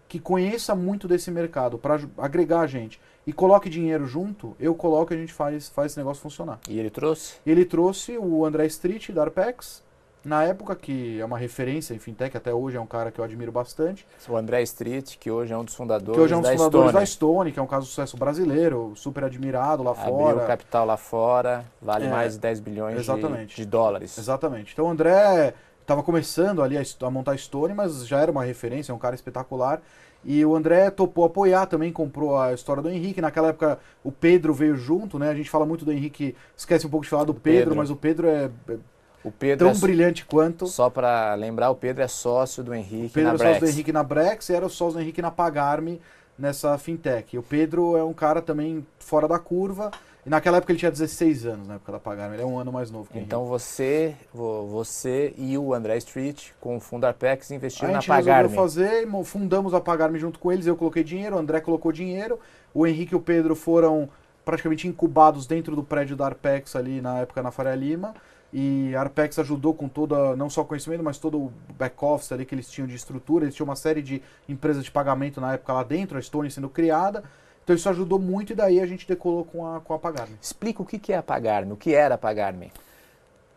[0.08, 5.12] que conheça muito desse mercado para agregar a gente e coloque dinheiro junto, eu coloco
[5.12, 6.60] e a gente faz, faz esse negócio funcionar.
[6.68, 7.36] E ele trouxe?
[7.46, 9.82] Ele trouxe o André Street da Arpex,
[10.24, 13.24] na época que é uma referência em fintech, até hoje é um cara que eu
[13.24, 16.40] admiro bastante, O André Street, que hoje é um dos fundadores que hoje é um
[16.40, 17.00] dos da fundadores Estônia.
[17.00, 20.46] da Stone, que é um caso de sucesso brasileiro, super admirado lá Abriu fora.
[20.46, 23.56] capital lá fora, vale É, mais de 10 bilhões de, exatamente.
[23.56, 24.16] de dólares.
[24.16, 24.72] Exatamente.
[24.72, 28.44] Então o André estava começando ali a, a montar a Stone, mas já era uma
[28.44, 29.82] referência, é um cara espetacular.
[30.24, 33.20] E o André topou apoiar também, comprou a história do Henrique.
[33.20, 35.28] Naquela época o Pedro veio junto, né?
[35.30, 37.76] A gente fala muito do Henrique, esquece um pouco de falar do Pedro, Pedro.
[37.76, 38.76] mas o Pedro é é
[39.24, 40.66] O Pedro, tão é, brilhante quanto.
[40.66, 43.60] só para lembrar, o Pedro é sócio do Henrique O Pedro na é sócio do
[43.60, 43.74] Brex.
[43.74, 46.00] Henrique na Brex e era o sócio do Henrique na Pagarme
[46.38, 47.36] nessa fintech.
[47.36, 49.90] E o Pedro é um cara também fora da curva.
[50.24, 52.36] E naquela época ele tinha 16 anos, na época da Pagarme.
[52.36, 53.26] Ele é um ano mais novo que Henrique.
[53.26, 58.02] Então você, vo- você e o André Street, com o fundo Arpex, A investiram na
[58.02, 58.54] Pagarme.
[58.54, 62.38] fazer, mo- fundamos a Pagarme junto com eles, eu coloquei dinheiro, o André colocou dinheiro,
[62.72, 64.08] o Henrique e o Pedro foram
[64.44, 68.14] praticamente incubados dentro do prédio da Arpex ali na época na Faria Lima.
[68.52, 72.54] E a Arpex ajudou com toda, não só conhecimento, mas todo o back-office ali que
[72.54, 73.44] eles tinham de estrutura.
[73.44, 76.68] Eles tinham uma série de empresas de pagamento na época lá dentro, a Stone sendo
[76.68, 77.24] criada.
[77.64, 80.36] Então isso ajudou muito e daí a gente decolou com a, com a Pagarme.
[80.40, 82.72] Explica o que é a Pagarme, o que era a Pagarme.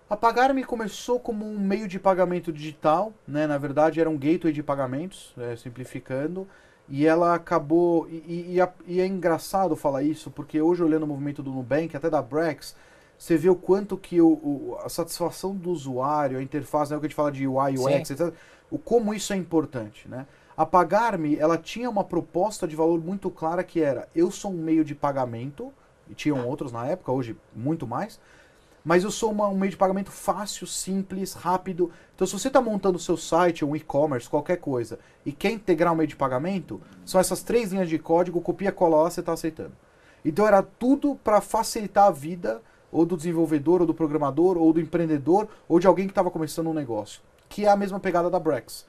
[0.10, 3.47] A Pagarme começou como um meio de pagamento digital, né?
[3.47, 5.55] Na verdade era um gateway de pagamentos, né?
[5.58, 6.47] simplificando,
[6.88, 11.41] e ela acabou e, e- e é engraçado falar isso porque hoje olhando o movimento
[11.41, 12.75] do Nubank, até da Brex,
[13.17, 16.97] você vê o quanto que o, o- a satisfação do usuário, a interface, né?
[16.97, 18.13] o que a gente fala de UI, UX, Sim.
[18.13, 18.34] etc.
[18.69, 20.25] O como isso é importante, né?
[20.58, 24.58] A Pagarme, ela tinha uma proposta de valor muito clara que era: eu sou um
[24.58, 25.71] meio de pagamento,
[26.10, 28.19] e tinham outros na época, hoje muito mais,
[28.84, 31.91] mas eu sou uma- um meio de pagamento fácil, simples, rápido.
[32.15, 35.91] Então, se você está montando o seu site, um e-commerce, qualquer coisa, e quer integrar
[35.91, 39.34] um meio de pagamento, são essas três linhas de código, copia, cola lá, você está
[39.34, 39.73] aceitando.
[40.23, 42.62] Então, era tudo para facilitar a vida
[42.95, 46.67] ou do desenvolvedor, ou do programador, ou do empreendedor, ou de alguém que estava começando
[46.67, 47.21] um negócio.
[47.49, 48.86] Que é a mesma pegada da Brex.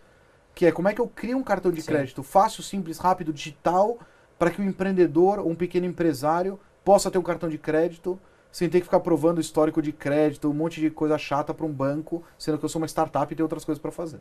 [0.54, 1.88] Que é como é que eu crio um cartão de Sim.
[1.88, 3.98] crédito fácil, simples, rápido, digital,
[4.38, 8.16] para que o empreendedor ou um pequeno empresário possa ter um cartão de crédito
[8.56, 11.70] sem ter que ficar provando histórico de crédito, um monte de coisa chata para um
[11.70, 14.18] banco, sendo que eu sou uma startup e tenho outras coisas para fazer.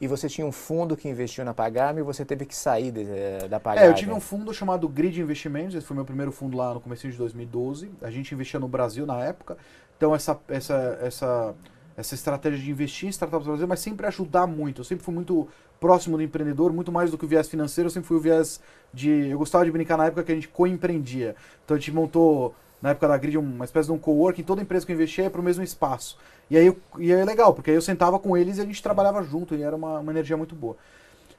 [0.00, 3.02] E você tinha um fundo que investiu na Pagarme e você teve que sair de-
[3.02, 3.88] eh, da Pagarme.
[3.88, 6.80] É, eu tive um fundo chamado Grid Investimentos, esse foi meu primeiro fundo lá no
[6.80, 7.90] começo de 2012.
[8.00, 9.58] A gente investia no Brasil na época.
[9.96, 11.54] Então essa essa essa
[11.96, 14.82] essa estratégia de investir em startups no Brasil, mas sempre ajudar muito.
[14.82, 15.48] Eu sempre fui muito
[15.80, 18.60] próximo do empreendedor, muito mais do que o viés financeiro, eu sempre fui o viés
[18.94, 21.34] de eu gostava de brincar na época que a gente coempreendia.
[21.64, 24.86] Então a gente montou na época da Grid uma espécie de um coworking, toda empresa
[24.86, 26.18] que eu investia ia para o mesmo espaço.
[26.50, 28.82] E aí, e aí é legal, porque aí eu sentava com eles e a gente
[28.82, 30.76] trabalhava junto e era uma, uma energia muito boa.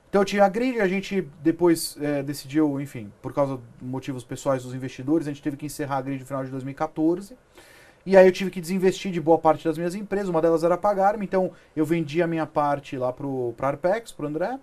[0.10, 4.24] Então eu tinha a grid, a gente depois eh, decidiu, enfim, por causa de motivos
[4.24, 7.38] pessoais dos investidores, a gente teve que encerrar a grid no final de 2014.
[8.06, 10.76] E aí eu tive que desinvestir de boa parte das minhas empresas, uma delas era
[10.78, 14.60] pagar-me, então eu vendi a minha parte lá pro, pra Arpex, pro André.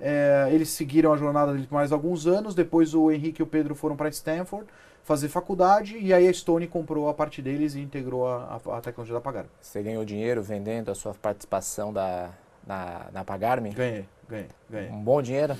[0.00, 3.46] Eh, eles seguiram a jornada deles por mais alguns anos, depois o Henrique e o
[3.46, 4.66] Pedro foram para Stanford
[5.04, 8.80] fazer faculdade, e aí a Stone comprou a parte deles e integrou a, a, a
[8.80, 9.46] tecnologia da Pagar.
[9.60, 12.30] Você ganhou dinheiro vendendo a sua participação da,
[12.66, 13.70] na, na Pagarme?
[13.70, 14.90] Ganhei, ganhei, ganhei.
[14.90, 15.56] Um bom dinheiro?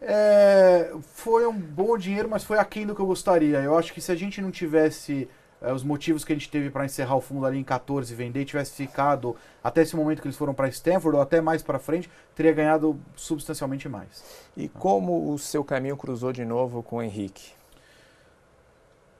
[0.00, 3.58] É, foi um bom dinheiro, mas foi aquém do que eu gostaria.
[3.58, 5.28] Eu acho que se a gente não tivesse
[5.62, 8.16] é, os motivos que a gente teve para encerrar o fundo ali em 14 e
[8.16, 11.78] vender, tivesse ficado até esse momento que eles foram para Stanford ou até mais para
[11.78, 14.22] frente, teria ganhado substancialmente mais.
[14.56, 17.52] E como o seu caminho cruzou de novo com o Henrique?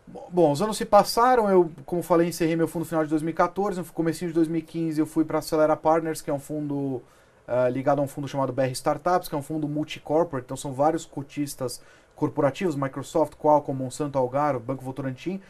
[0.07, 3.81] Bom, os anos se passaram, eu, como falei, encerrei meu fundo no final de 2014,
[3.81, 7.03] no comecinho de 2015 eu fui para Acelera Partners, que é um fundo
[7.49, 10.73] ah, ligado a um fundo chamado BR Startups, que é um fundo multi-corporate, então são
[10.73, 11.81] vários cotistas
[12.15, 15.41] corporativos, Microsoft, Qualcomm, Monsanto, Algarve, Banco Votorantim,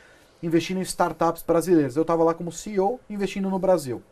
[0.43, 1.97] investindo em startups brasileiras.
[1.97, 4.03] Eu estava lá como CEO, investindo no Brasil.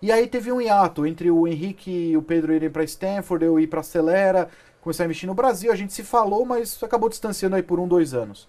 [0.00, 3.58] E aí teve um hiato entre o Henrique e o Pedro irem para Stanford, eu
[3.58, 4.48] ir para Acelera,
[4.80, 5.72] começar a investir no Brasil.
[5.72, 8.48] A gente se falou, mas acabou distanciando aí por um, dois anos.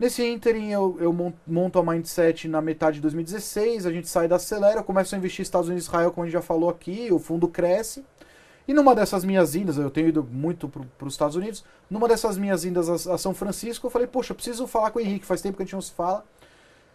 [0.00, 4.26] Nesse ínterim, eu, eu mon- monto a Mindset na metade de 2016, a gente sai
[4.26, 6.70] da Acelera, eu começo a investir Estados Unidos e Israel, como a gente já falou
[6.70, 8.02] aqui, o fundo cresce.
[8.66, 12.38] E numa dessas minhas indas, eu tenho ido muito para os Estados Unidos, numa dessas
[12.38, 15.26] minhas indas a, a São Francisco, eu falei, poxa, eu preciso falar com o Henrique,
[15.26, 16.24] faz tempo que a gente não se fala.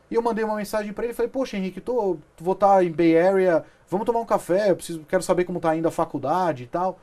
[0.09, 3.19] E eu mandei uma mensagem para ele falei, poxa, Henrique, tô, vou estar em Bay
[3.19, 6.67] Area, vamos tomar um café, eu preciso, quero saber como tá indo a faculdade e
[6.67, 6.99] tal.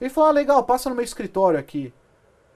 [0.00, 1.92] Ele falou, ah, legal, passa no meu escritório aqui.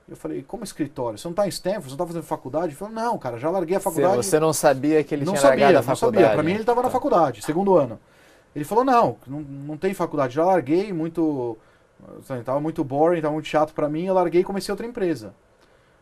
[0.09, 1.19] Eu falei, como escritório?
[1.19, 1.83] Você não está em Stanford?
[1.85, 2.67] Você não está fazendo faculdade?
[2.69, 4.17] Ele falou, não, cara, já larguei a faculdade.
[4.17, 6.25] Você não sabia que ele não tinha sabia, largado a não faculdade?
[6.25, 6.35] sabia.
[6.35, 6.93] Para mim ele estava na Tá.
[6.93, 8.01] faculdade, segundo ano.
[8.57, 11.59] Ele falou, não, não, não tem faculdade, já larguei, muito...
[12.23, 15.35] sabe, Tava muito boring, tava muito chato para mim, eu larguei e comecei outra empresa.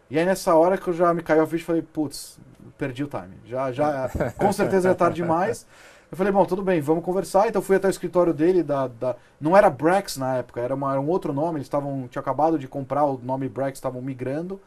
[0.09, 2.39] E aí nessa hora que eu já me caiu a ficha, falei, putz,
[2.79, 3.37] perdi o time.
[3.45, 5.67] Já, já, com certeza é tarde demais.
[6.11, 7.49] Eu falei, bom, tudo bem, vamos conversar.
[7.49, 9.17] Então fui até o escritório dele, da, da...
[9.41, 12.59] não era Brex na época, era, uma- era um outro nome, eles estavam, tinha acabado
[12.59, 14.61] de comprar o nome Brex, estavam migrando.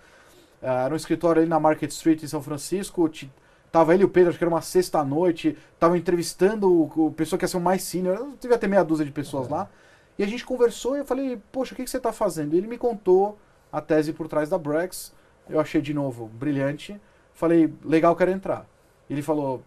[0.62, 3.08] Ah, era um escritório ali na Market Street em São Francisco.
[3.10, 3.32] ti-
[3.72, 5.58] Tava ele e o Pedro, acho que era uma sexta-noite.
[5.80, 8.30] Tava entrevistando o, o pessoa que ia ser o mais senior.
[8.42, 9.70] Devia ter meia dúzia de pessoas lá.
[10.18, 12.54] E a gente conversou e eu falei, poxa, o que, que você tá fazendo?
[12.56, 13.38] E ele me contou
[13.72, 15.14] a tese por trás da Brex.
[15.50, 17.00] Eu achei de novo brilhante.
[17.34, 18.66] Falei, legal, quero entrar.
[19.10, 19.62] Ele falou,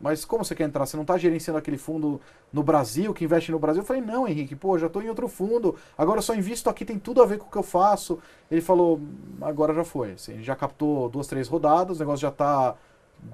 [0.00, 0.86] mas como você quer entrar?
[0.86, 2.20] Você não está gerenciando aquele fundo
[2.52, 3.82] no Brasil, que investe no Brasil?
[3.82, 6.84] Eu falei, não, Henrique, pô, já estou em outro fundo, agora eu só invisto aqui,
[6.84, 8.18] tem tudo a ver com o que eu faço.
[8.50, 9.00] Ele falou,
[9.40, 10.12] agora já foi.
[10.12, 12.74] Assim, já captou duas, três rodadas, o negócio já está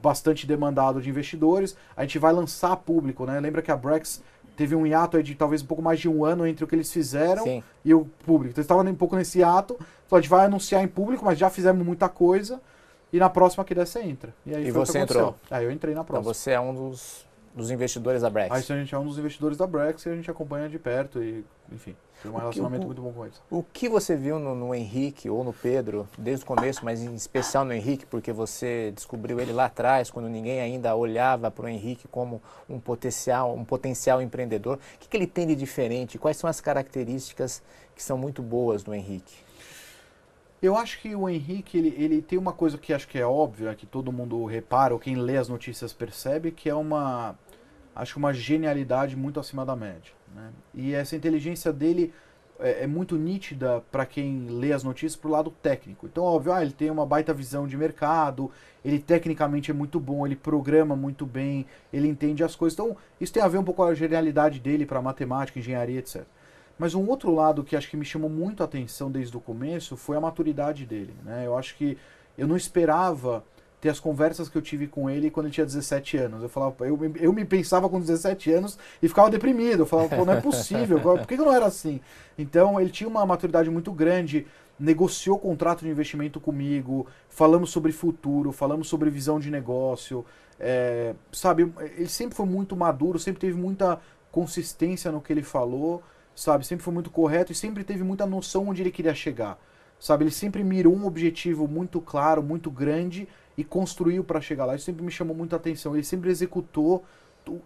[0.03, 1.77] bastante demandado de investidores.
[1.96, 3.38] A gente vai lançar público, né?
[3.38, 4.22] Lembra que a Brex
[4.57, 6.74] teve um hiato aí de talvez um pouco mais de um ano entre o que
[6.74, 7.62] eles fizeram Sim.
[7.85, 8.53] e o público.
[8.53, 9.77] Então, estava um pouco nesse ato.
[10.07, 12.61] Falou, a gente vai anunciar em público, mas já fizemos muita coisa.
[13.14, 14.35] E na próxima que der, você entra.
[14.44, 15.37] E, aí E você entrou?
[15.50, 16.35] Aí eu entrei na Então próxima.
[16.35, 17.24] você é um dos,
[17.55, 18.50] dos investidores da Brex.
[18.53, 21.22] Aí a gente é um dos investidores da Brex e a gente acompanha de perto
[21.22, 23.40] e, enfim, tem um que- relacionamento o- muito bom com eles.
[23.48, 27.14] O que você viu no, no Henrique ou no Pedro, desde o começo, mas em
[27.14, 31.68] especial no Henrique, porque você descobriu ele lá atrás, quando ninguém ainda olhava para o
[31.68, 34.77] Henrique como um potencial, um potencial empreendedor.
[34.96, 36.18] O que, que ele tem de diferente?
[36.18, 37.62] Quais são as características
[37.94, 39.43] que são muito boas do Henrique?
[40.64, 43.74] Eu acho que o Henrique, ele, ele tem uma coisa que acho que é óbvia,
[43.74, 47.38] que todo mundo repara, ou quem lê as notícias percebe, que é uma,
[47.94, 50.14] acho uma genialidade muito acima da média.
[50.35, 50.50] Né?
[50.72, 52.14] E essa inteligência dele
[52.59, 56.07] é, é muito nítida para quem lê as notícias pro lado técnico.
[56.07, 58.50] Então, óbvio, ah, ele tem uma baita visão de mercado,
[58.83, 62.72] ele tecnicamente é muito bom, ele programa muito bem, ele entende as coisas.
[62.72, 66.24] Então, isso tem a ver um pouco com a genialidade dele para matemática, engenharia, etc.
[66.78, 69.96] Mas um outro lado que acho que me chamou muito a atenção desde o começo
[69.96, 71.14] foi a maturidade dele.
[71.24, 71.46] Né?
[71.46, 71.96] Eu acho que
[72.37, 73.44] eu não esperava
[73.80, 76.42] ter as conversas que eu tive com ele quando ele tinha 17 anos.
[76.42, 79.80] Eu falava, eu, eu me pensava com 17 anos e ficava deprimido.
[79.80, 82.00] Eu falava, pô, não é possível, por que que eu não era assim?
[82.38, 84.46] Então ele tinha uma maturidade muito grande,
[84.80, 90.24] negociou contrato de investimento comigo, falamos sobre futuro, falamos sobre visão de negócio.
[90.58, 94.00] é, sabe, ele sempre foi muito maduro, sempre teve muita
[94.32, 96.02] consistência no que ele falou,
[96.35, 99.59] sabe, sempre foi muito correto e sempre teve muita noção onde ele queria chegar.
[99.99, 104.75] Sabe, ele sempre mirou um objetivo muito claro, muito grande e construiu para chegar lá.
[104.75, 105.94] Isso sempre me chamou muita atenção.
[105.94, 107.05] Ele sempre executou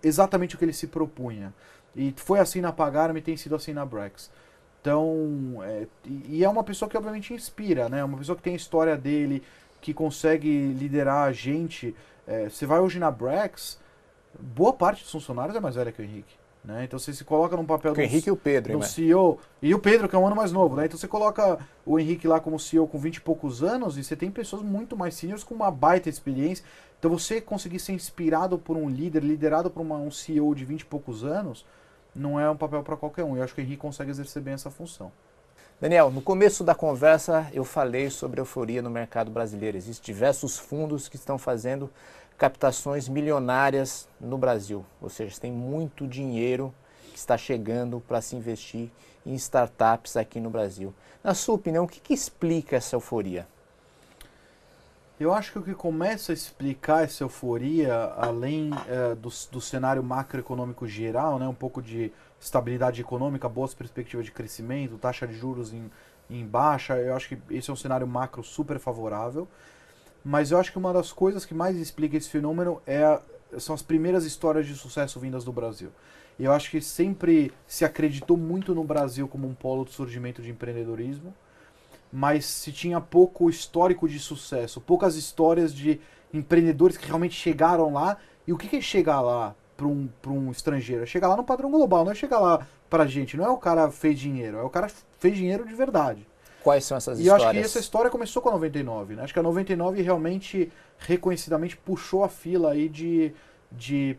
[0.02, 1.52] exatamente o que ele se propunha.
[1.96, 4.30] E foi assim na Pagarme tem sido assim na Brex.
[4.80, 8.04] Então, é, e é uma pessoa que obviamente inspira, né?
[8.04, 9.42] Uma pessoa que tem a história dele,
[9.80, 11.94] que consegue liderar a gente.
[12.26, 13.80] É, você vai hoje na Brex,
[14.38, 16.36] boa parte dos funcionários é mais velha que o Henrique.
[16.64, 16.84] Né?
[16.84, 18.90] Então você se coloca num papel Com o do- Henrique e o Pedro, hein, mas-
[18.90, 19.38] CEO.
[19.62, 20.84] E o Pedro, que é um ano mais novo, né?
[20.86, 24.14] Então você coloca o Henrique lá como CEO com 20 e poucos anos e você
[24.16, 26.64] tem pessoas muito mais seniors com uma baita experiência.
[26.98, 30.80] Então você conseguir ser inspirado por um líder, liderado por uma- um CEO de 20
[30.82, 31.64] e poucos anos,
[32.14, 33.34] não é um papel para qualquer um.
[33.36, 35.10] E eu acho que o Henrique consegue exercer bem essa função.
[35.80, 39.76] Daniel, no começo da conversa eu falei sobre euforia no mercado brasileiro.
[39.76, 41.88] Existem diversos fundos que estão fazendo
[42.38, 44.86] captações milionárias no Brasil.
[45.02, 46.72] Ou seja, tem muito dinheiro
[47.10, 48.90] que está chegando para se investir
[49.26, 50.94] em startups aqui no Brasil.
[51.22, 53.46] Na sua opinião, o que, que explica essa euforia?
[55.18, 60.00] Eu acho que o que começa a explicar essa euforia, além eh, do, do cenário
[60.00, 65.72] macroeconômico geral, né, um pouco de estabilidade econômica, boas perspectivas de crescimento, taxa de juros
[65.72, 65.90] em,
[66.30, 69.48] em baixa, eu acho que esse é um cenário macro super favorável.
[70.24, 73.20] Mas eu acho que uma das coisas que mais explica esse fenômeno é a-
[73.58, 75.90] são as primeiras histórias de sucesso vindas do Brasil.
[76.38, 80.42] E eu acho que sempre se acreditou muito no Brasil como um polo de surgimento
[80.42, 81.34] de empreendedorismo
[82.12, 86.00] mas se tinha pouco histórico de sucesso, poucas histórias de
[86.32, 88.16] empreendedores que realmente chegaram lá.
[88.46, 91.02] E o que é chegar lá para um, um estrangeiro?
[91.02, 93.36] É chegar lá no padrão global, não é chegar lá pra gente.
[93.36, 96.26] Não é o cara fez dinheiro, é o cara fez dinheiro de verdade.
[96.62, 97.46] Quais são essas E histórias?
[97.46, 99.22] acho que essa história começou com a 99, né?
[99.22, 103.32] Acho que a 99 realmente, reconhecidamente, puxou a fila aí de,
[103.70, 104.16] de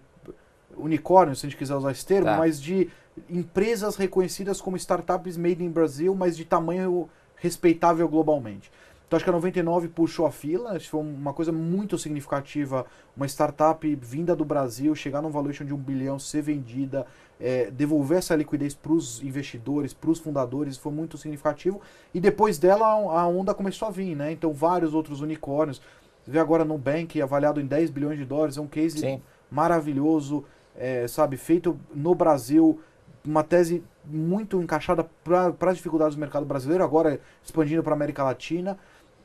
[0.77, 2.37] unicórnio, se a gente quiser usar esse termo, Tá.
[2.37, 2.89] mas de
[3.29, 8.71] empresas reconhecidas como startups made in Brasil, mas de tamanho respeitável globalmente.
[9.07, 12.85] Então acho que a 99 puxou a fila, isso foi uma coisa muito significativa,
[13.17, 17.07] uma startup vinda do Brasil, chegar num valuation de um bilhão, ser vendida,
[17.39, 21.79] é, devolver essa liquidez para os investidores, para os fundadores, foi muito significativo.
[22.13, 24.31] E depois dela a onda começou a vir, né?
[24.31, 25.81] Então vários outros unicórnios.
[26.23, 29.21] Você vê agora no Bank avaliado em 10 bilhões de dólares, é um case Sim.
[29.49, 30.43] maravilhoso,
[30.75, 32.79] é, sabe, feito no Brasil,
[33.25, 38.23] uma tese muito encaixada para as dificuldades do mercado brasileiro, agora expandindo para a América
[38.23, 38.77] Latina.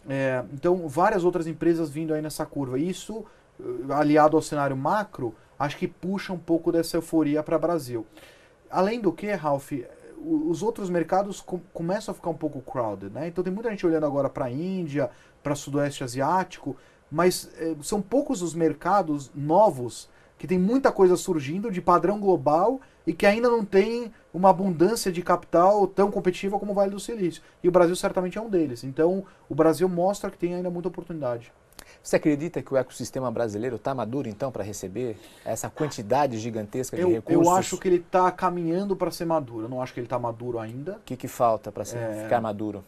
[0.09, 2.79] É, então, várias outras empresas vindo aí nessa curva.
[2.79, 3.25] Isso,
[3.59, 8.07] eh, aliado ao cenário macro, acho que puxa um pouco dessa euforia para o Brasil.
[8.71, 9.73] Além do que, Ralph,
[10.25, 13.29] os outros mercados com, começam a ficar um pouco crowded, né?
[13.29, 15.11] Então tem muita gente olhando agora para a Índia,
[15.43, 16.77] para Sudoeste Asiático,
[17.11, 22.81] mas é, são poucos os mercados novos que tem muita coisa surgindo de padrão global
[23.07, 26.99] e que ainda não tem uma abundância de capital tão competitiva como o Vale do
[26.99, 27.43] Silício.
[27.63, 28.83] E o Brasil certamente é um deles.
[28.83, 31.53] Então, o Brasil mostra que tem ainda muita oportunidade.
[32.05, 37.03] Você acredita que o ecossistema brasileiro está maduro, então, para receber essa quantidade gigantesca de
[37.03, 37.47] eu, recursos?
[37.47, 39.65] Eu acho que ele está caminhando para ser maduro.
[39.65, 40.97] Eu não acho que ele está maduro ainda.
[40.97, 42.25] O que, que falta para é...
[42.25, 42.85] ficar maduro?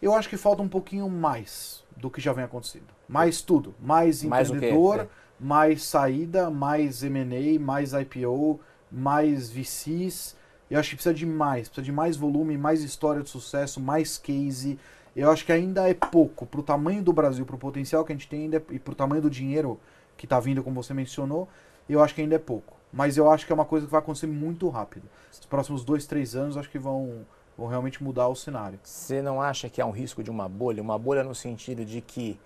[0.00, 2.86] Eu acho que falta um pouquinho mais do que já vem acontecendo.
[3.08, 3.74] Mais tudo.
[3.82, 5.08] Mais, mais empreendedor, é.
[5.40, 10.36] mais saída, mais M&A, mais IPO, mais VCs.
[10.70, 14.16] Eu acho que precisa de mais, precisa de mais volume, mais história de sucesso, mais
[14.16, 14.78] case.
[15.14, 18.12] Eu acho que ainda é pouco para o tamanho do Brasil, para o potencial que
[18.12, 19.78] a gente tem ainda, e para o tamanho do dinheiro
[20.16, 21.48] que está vindo, como você mencionou.
[21.88, 22.76] Eu acho que ainda é pouco.
[22.92, 25.08] Mas eu acho que é uma coisa que vai acontecer muito rápido.
[25.30, 28.78] Os próximos dois, três anos acho que vão, vão realmente mudar o cenário.
[28.82, 30.82] Você não acha que há um risco de uma bolha?
[30.82, 32.38] Uma bolha no sentido de que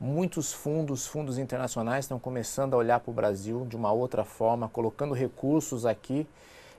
[0.00, 4.68] muitos fundos, fundos internacionais, estão começando a olhar para o Brasil de uma outra forma,
[4.68, 6.26] colocando recursos aqui.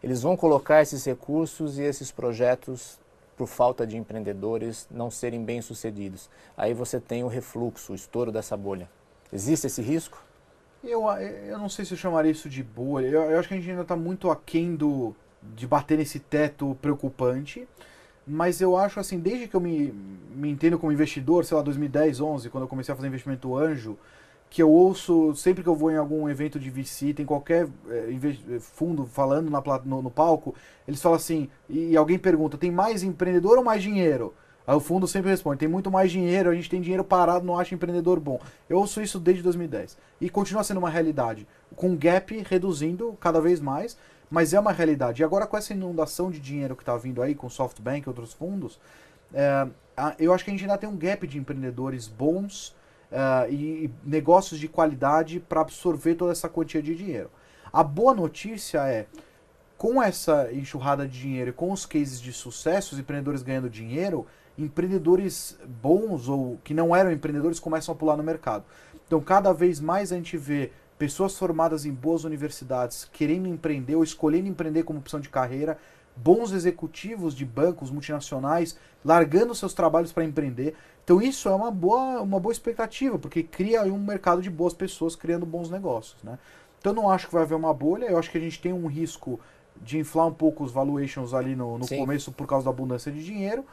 [0.02, 3.00] Eles vão colocar esses recursos e esses projetos,
[3.36, 6.30] por falta de empreendedores, não serem bem sucedidos.
[6.56, 8.90] Aí você tem o refluxo, o estouro dessa bolha.
[9.32, 10.24] Existe esse risco?
[10.84, 13.08] Eu, eu não sei se eu chamaria isso de bolha.
[13.08, 15.16] Eu, eu acho que a gente ainda está muito aquém do,
[15.56, 17.68] de bater nesse teto preocupante
[18.26, 19.92] mas eu acho assim, desde que eu me,
[20.34, 23.98] me entendo como investidor, sei lá, 2010, 11, quando eu comecei a fazer investimento anjo,
[24.52, 28.60] que eu ouço, sempre que eu vou em algum evento de VC, tem qualquer é,
[28.60, 30.54] fundo falando na, no, no, palco,
[30.86, 34.34] eles falam assim, e, e alguém pergunta, tem mais empreendedor ou mais dinheiro?
[34.68, 37.58] Aí o fundo sempre responde, tem muito mais dinheiro, a gente tem dinheiro parado, não
[37.58, 38.42] acha empreendedor bom.
[38.70, 39.98] Eu ouço isso desde 2010.
[40.20, 43.98] E continua sendo uma realidade, com gap reduzindo cada vez mais,
[44.30, 45.22] mas é uma realidade.
[45.22, 48.34] E agora com essa inundação de dinheiro que está vindo aí, com SoftBank e outros
[48.34, 48.78] fundos,
[49.34, 49.66] é,
[50.20, 52.76] eu acho que a gente ainda tem um gap de empreendedores bons
[53.12, 57.30] é, e, e negócios de qualidade para absorver toda essa quantia de dinheiro.
[57.72, 59.06] A boa notícia é,
[59.78, 64.28] com essa enxurrada de dinheiro e com os cases de sucesso, os empreendedores ganhando dinheiro,
[64.58, 68.64] empreendedores bons ou que não eram empreendedores começam a pular no mercado.
[69.08, 74.04] Então, cada vez mais a gente vê pessoas formadas em boas universidades querendo empreender ou
[74.04, 75.78] escolhendo empreender como opção de carreira,
[76.16, 80.76] bons executivos de bancos multinacionais largando seus trabalhos para empreender.
[81.04, 85.16] Então isso é uma boa, uma boa expectativa, porque cria um mercado de boas pessoas
[85.16, 86.22] criando bons negócios.
[86.24, 86.38] Né?
[86.80, 88.72] Então eu não acho que vai haver uma bolha, eu acho que a gente tem
[88.72, 89.40] um risco
[89.82, 93.24] de inflar um pouco os valuations ali no, no começo por causa da abundância de
[93.24, 93.66] dinheiro.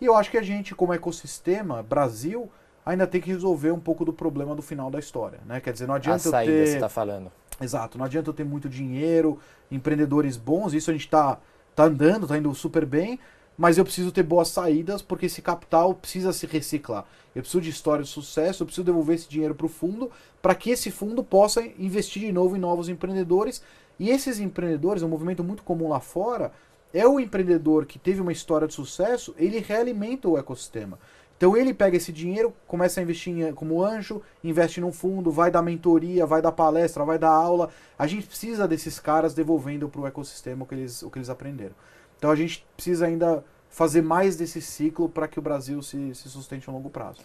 [0.00, 2.50] E eu acho que a gente, como ecossistema, Brasil,
[2.84, 5.60] ainda tem que resolver um pouco do problema do final da história, né?
[5.60, 6.66] Quer dizer, não adianta a saída, eu ter...
[6.66, 7.30] você está falando.
[7.60, 9.38] Exato, não adianta eu ter muito dinheiro,
[9.70, 11.38] empreendedores bons, isso a gente está
[11.74, 13.20] tá andando, está indo super bem,
[13.62, 17.04] mas eu preciso ter boas saídas porque esse capital precisa se reciclar.
[17.32, 20.10] Eu preciso de história de sucesso, eu preciso devolver esse dinheiro para o fundo
[20.42, 23.62] para que esse fundo possa investir de novo em novos empreendedores.
[24.00, 26.50] E esses empreendedores, é um movimento muito comum lá fora,
[26.92, 30.98] é o empreendedor que teve uma história de sucesso, ele realimenta o ecossistema.
[31.36, 35.52] Então ele pega esse dinheiro, começa a investir em, como anjo, investe num fundo, vai
[35.52, 37.70] dar mentoria, vai dar palestra, vai dar aula.
[37.96, 41.30] A gente precisa desses caras devolvendo para o ecossistema o que, eles, o que eles
[41.30, 41.76] aprenderam.
[42.18, 46.28] Então a gente precisa ainda fazer mais desse ciclo para que o Brasil se, se
[46.28, 47.22] sustente a longo prazo.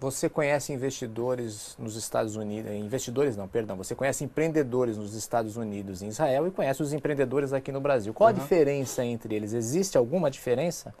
[0.00, 5.54] Você conhece investidores nos Estados Unidos, eh, investidores não, perdão, você conhece empreendedores nos Estados
[5.58, 8.14] Unidos e em Israel e conhece os empreendedores aqui no Brasil.
[8.14, 8.34] Qual uhum.
[8.34, 9.52] a diferença entre eles?
[9.52, 10.94] Existe alguma diferença?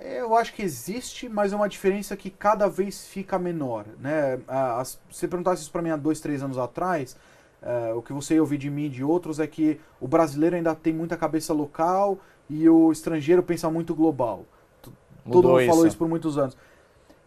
[0.00, 3.86] Eu acho que existe, mas é uma diferença que cada vez fica menor.
[4.00, 4.40] Né?
[4.48, 7.16] As, se você perguntasse isso para mim há dois, três anos atrás,
[7.62, 10.56] uh, o que você ia ouvir de mim e de outros é que o brasileiro
[10.56, 12.18] ainda tem muita cabeça local
[12.48, 14.44] e o estrangeiro pensa muito global.
[15.24, 15.70] Mudou Todo mundo isso.
[15.70, 16.56] falou isso por muitos anos.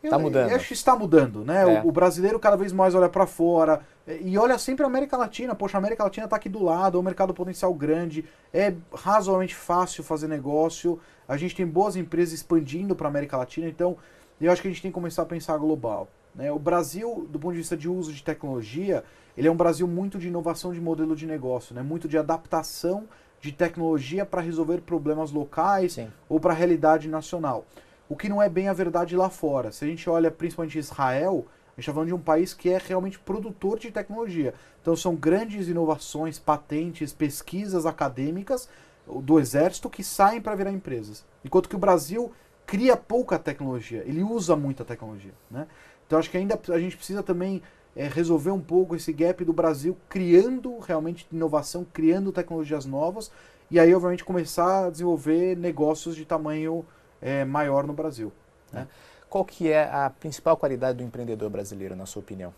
[0.04, 0.50] Está mudando.
[0.50, 1.62] Eu acho que está mudando, né?
[1.62, 1.82] É.
[1.82, 3.82] O, o, brasileiro cada vez mais olha para fora
[4.22, 5.54] e olha sempre a América Latina.
[5.54, 9.54] Poxa, a América Latina está aqui do lado, é um mercado potencial grande, é razoavelmente
[9.54, 11.00] fácil fazer negócio.
[11.28, 13.96] A gente tem boas empresas expandindo para a América Latina, então
[14.40, 16.08] eu acho que a gente tem que começar a pensar global.
[16.34, 16.52] Né?
[16.52, 19.04] O Brasil, do ponto de vista de uso de tecnologia,
[19.38, 21.84] ele é um Brasil muito de inovação de modelo de negócio, né?
[21.84, 23.08] muito de adaptação
[23.42, 26.10] de tecnologia para resolver problemas locais Sim.
[26.30, 27.66] ou para a realidade nacional.
[28.08, 29.72] O que não é bem a verdade lá fora.
[29.72, 32.78] Se a gente olha principalmente Israel, a gente está falando de um país que é
[32.78, 34.54] realmente produtor de tecnologia.
[34.82, 38.70] Então são grandes inovações, patentes, pesquisas acadêmicas
[39.08, 41.26] do exército que saem para virar empresas.
[41.44, 42.32] Enquanto que o Brasil
[42.66, 45.34] cria pouca tecnologia, ele usa muita tecnologia.
[45.50, 45.68] Né?
[46.06, 47.64] Então acho que ainda a gente precisa também
[47.96, 53.32] é, resolver um pouco esse gap do Brasil criando realmente inovação, criando tecnologias novas
[53.70, 56.86] e aí obviamente começar a desenvolver negócios de tamanho
[57.22, 58.32] é, maior no Brasil.
[58.72, 58.88] Né?
[59.30, 62.54] Qual que é a principal qualidade do empreendedor brasileiro, na sua opinião?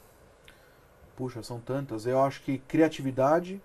[1.15, 2.07] Puxa, são tantas.
[2.07, 3.61] Eu acho que criatividade,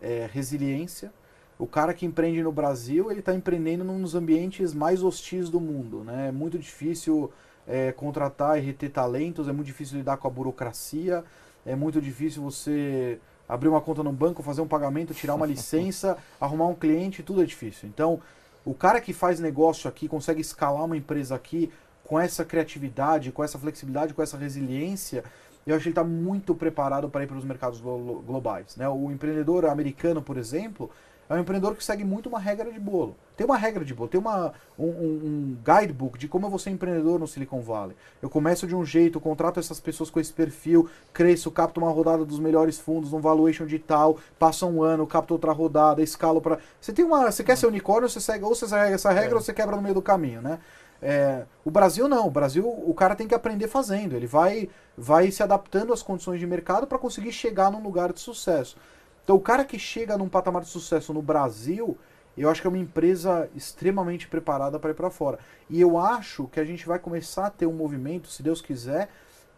[0.00, 1.12] é, resiliência.
[1.58, 6.02] O cara que empreende no Brasil, ele está empreendendo nos ambientes mais hostis do mundo.
[6.04, 6.28] Né?
[6.28, 7.30] É muito difícil
[7.66, 11.24] é, contratar e reter talentos, é muito difícil lidar com a burocracia,
[11.64, 16.16] é muito difícil você abrir uma conta no banco, fazer um pagamento, tirar uma licença,
[16.40, 17.88] arrumar um cliente, tudo é difícil.
[17.88, 18.20] Então,
[18.64, 21.70] o cara que faz negócio aqui, consegue escalar uma empresa aqui
[22.04, 25.24] com essa criatividade, com essa flexibilidade, com essa resiliência,
[25.66, 28.76] eu acho que ele está muito preparado para ir para os mercados globais.
[28.76, 28.88] Né?
[28.88, 30.90] O empreendedor americano, por exemplo,
[31.28, 33.16] é um empreendedor que segue muito uma regra de bolo.
[33.36, 36.70] Tem uma regra de bolo, tem uma, um, um, guidebook de como eu vou ser
[36.70, 37.96] empreendedor no Silicon Valley.
[38.22, 42.24] Eu começo de um jeito, contrato essas pessoas com esse perfil, cresço, capto uma rodada
[42.24, 46.58] dos melhores fundos, um valuation de tal, passa um ano, capto outra rodada, escalo para.
[46.80, 47.30] Você tem uma.
[47.30, 49.34] Você quer ser unicórnio, você segue, ou você segue essa regra é.
[49.34, 50.58] ou você quebra no meio do caminho, né?
[51.00, 55.30] É, o Brasil não, o Brasil o cara tem que aprender fazendo, ele vai, vai
[55.30, 58.78] se adaptando às condições de mercado para conseguir chegar num lugar de sucesso.
[59.26, 61.98] Então, o cara que chega num patamar de sucesso no Brasil,
[62.38, 65.40] eu acho que é uma empresa extremamente preparada para ir para fora.
[65.68, 69.08] E eu acho que a gente vai começar a ter um movimento, se Deus quiser,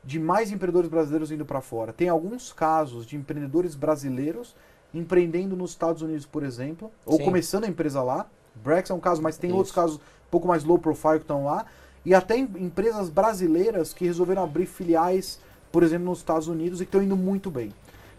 [0.02, 1.92] de mais empreendedores brasileiros indo para fora.
[1.92, 4.56] Tem alguns casos de empreendedores brasileiros
[4.94, 7.26] empreendendo nos Estados Unidos, por exemplo, ou Sim.
[7.26, 8.26] começando a empresa lá.
[8.54, 9.56] Brex é um caso, mas tem Isso.
[9.58, 11.66] outros casos um pouco mais low profile que estão lá.
[12.06, 15.38] E até empresas brasileiras que resolveram abrir filiais,
[15.70, 17.70] por exemplo, nos Estados Unidos e que estão indo muito bem.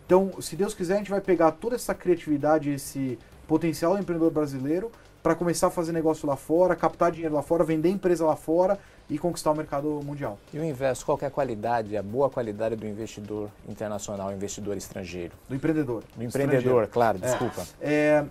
[0.10, 4.32] Então, se Deus quiser, a gente vai pegar toda essa criatividade, esse potencial do empreendedor
[4.32, 4.92] brasileiro
[5.22, 8.80] para começar a fazer negócio lá fora, captar dinheiro lá fora, vender empresa lá fora
[9.08, 10.40] e conquistar o mercado mundial.
[10.52, 15.34] E o inverso, qual é a qualidade, a boa qualidade do investidor internacional, investidor estrangeiro?
[15.48, 16.04] Do empreendedor.
[16.16, 17.68] Do empreendedor, claro, desculpa.
[17.80, 18.26] É, é,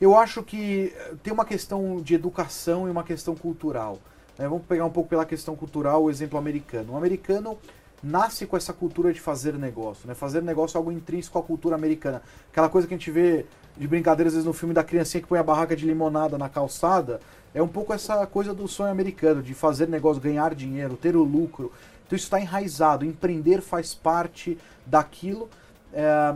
[0.00, 0.92] eu acho que
[1.22, 4.00] tem uma questão de educação e uma questão cultural.
[4.36, 6.94] É, vamos pegar um pouco pela questão cultural o exemplo americano.
[6.94, 7.56] O americano
[8.02, 10.14] nasce com essa cultura de fazer negócio, né?
[10.14, 12.22] Fazer negócio é algo intrínseco à cultura americana.
[12.50, 13.46] Aquela coisa que a gente vê
[13.76, 16.48] de brincadeira às vezes no filme da criancinha que põe a barraca de limonada na
[16.48, 17.20] calçada,
[17.54, 21.22] é um pouco essa coisa do sonho americano, de fazer negócio, ganhar dinheiro, ter o
[21.22, 21.72] lucro.
[22.06, 25.48] Então isso está enraizado, empreender faz parte daquilo.
[25.92, 26.34] É,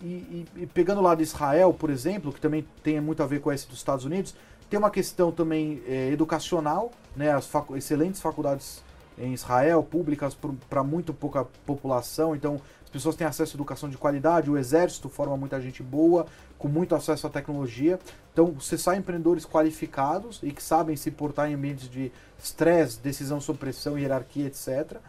[0.00, 3.40] e, e, e, pegando lá de Israel, por exemplo, que também tem muito a ver
[3.40, 4.34] com esse dos Estados Unidos,
[4.70, 7.32] tem uma questão também é, educacional, né?
[7.32, 8.82] As facu excelentes faculdades
[9.20, 10.36] em Israel, públicas
[10.68, 15.10] para muito pouca população, então as pessoas têm acesso à educação de qualidade, o exército
[15.10, 16.26] forma muita gente boa,
[16.58, 17.98] com muito acesso à tecnologia.
[18.32, 22.10] Então você sai empreendedores qualificados e que sabem se portar em ambientes de
[22.42, 24.68] estresse, decisão sob pressão, hierarquia, etc.
[24.68, 25.00] Uh,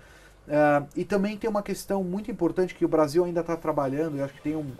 [0.50, 4.22] eh, e também tem uma questão muito importante que o Brasil ainda está trabalhando, e
[4.22, 4.72] acho que tem um,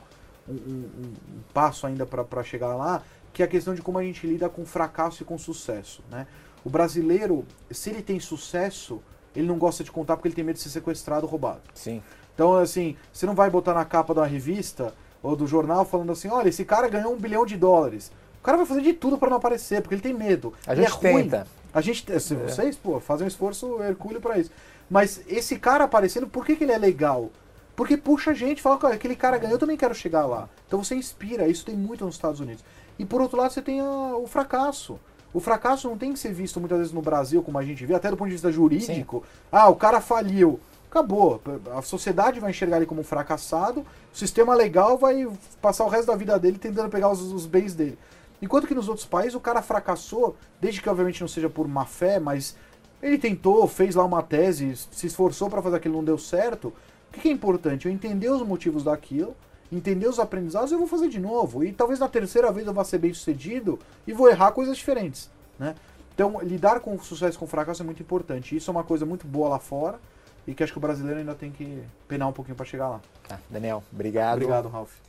[0.50, 3.02] um, um, um passo ainda para chegar lá,
[3.32, 6.04] que é a questão de como a gente lida com fracasso e com sucesso.
[6.12, 6.28] Né?
[6.66, 9.02] O brasileiro, se ele tem sucesso,
[9.36, 11.62] ele não gosta de contar porque ele tem medo de ser sequestrado ou roubado.
[11.74, 12.02] Sim.
[12.34, 16.12] Então, assim, você não vai botar na capa de uma revista ou do jornal falando
[16.12, 18.12] assim, olha, esse cara ganhou um bilhão de dólares.
[18.40, 20.54] O cara vai fazer de tudo para não aparecer, porque ele tem medo.
[20.66, 21.38] A gente é tenta.
[21.38, 21.48] Ruim.
[21.74, 22.38] A gente, se é.
[22.38, 24.52] vocês, pô, fazem um esforço hercúleo para isso.
[24.90, 27.30] Mas esse cara aparecendo, por que, que ele é legal?
[27.76, 30.50] Porque puxa a gente, fala, aquele cara ganhou, eu também quero chegar lá.
[30.68, 32.64] Então você inspira, isso tem muito nos Estados Unidos.
[32.98, 35.00] E por outro lado, você tem a, o fracasso.
[35.34, 37.94] O fracasso não tem que ser visto muitas vezes no Brasil, como a gente vê,
[37.94, 39.24] até do ponto de vista jurídico.
[39.26, 39.42] Sim.
[39.52, 40.60] Ah, o cara faliu.
[40.90, 41.40] Acabou.
[41.76, 45.28] A sociedade vai enxergar ele como um fracassado, o sistema legal vai
[45.62, 47.98] passar o resto da vida dele tentando pegar os, os bens dele.
[48.42, 51.86] Enquanto que nos outros países o cara fracassou, desde que obviamente não seja por má
[51.86, 52.56] fé, mas
[53.04, 56.70] ele tentou, fez lá uma tese, se esforçou para fazer aquilo não deu certo.
[57.10, 57.86] O que, que é importante?
[57.86, 59.36] Eu entender os motivos daquilo,
[59.72, 61.64] entender os aprendizados, eu vou fazer de novo.
[61.64, 65.30] E talvez na terceira vez eu vá ser bem sucedido e vou errar coisas diferentes.
[65.58, 65.76] Né?
[66.14, 68.56] Então, lidar com sucesso e com fracasso é muito importante.
[68.56, 70.00] Isso é uma coisa muito boa lá fora
[70.46, 73.02] e que acho que o brasileiro ainda tem que penar um pouquinho para chegar lá.
[73.28, 74.36] Tá, Daniel, obrigado.
[74.36, 75.09] Obrigado, Ralph.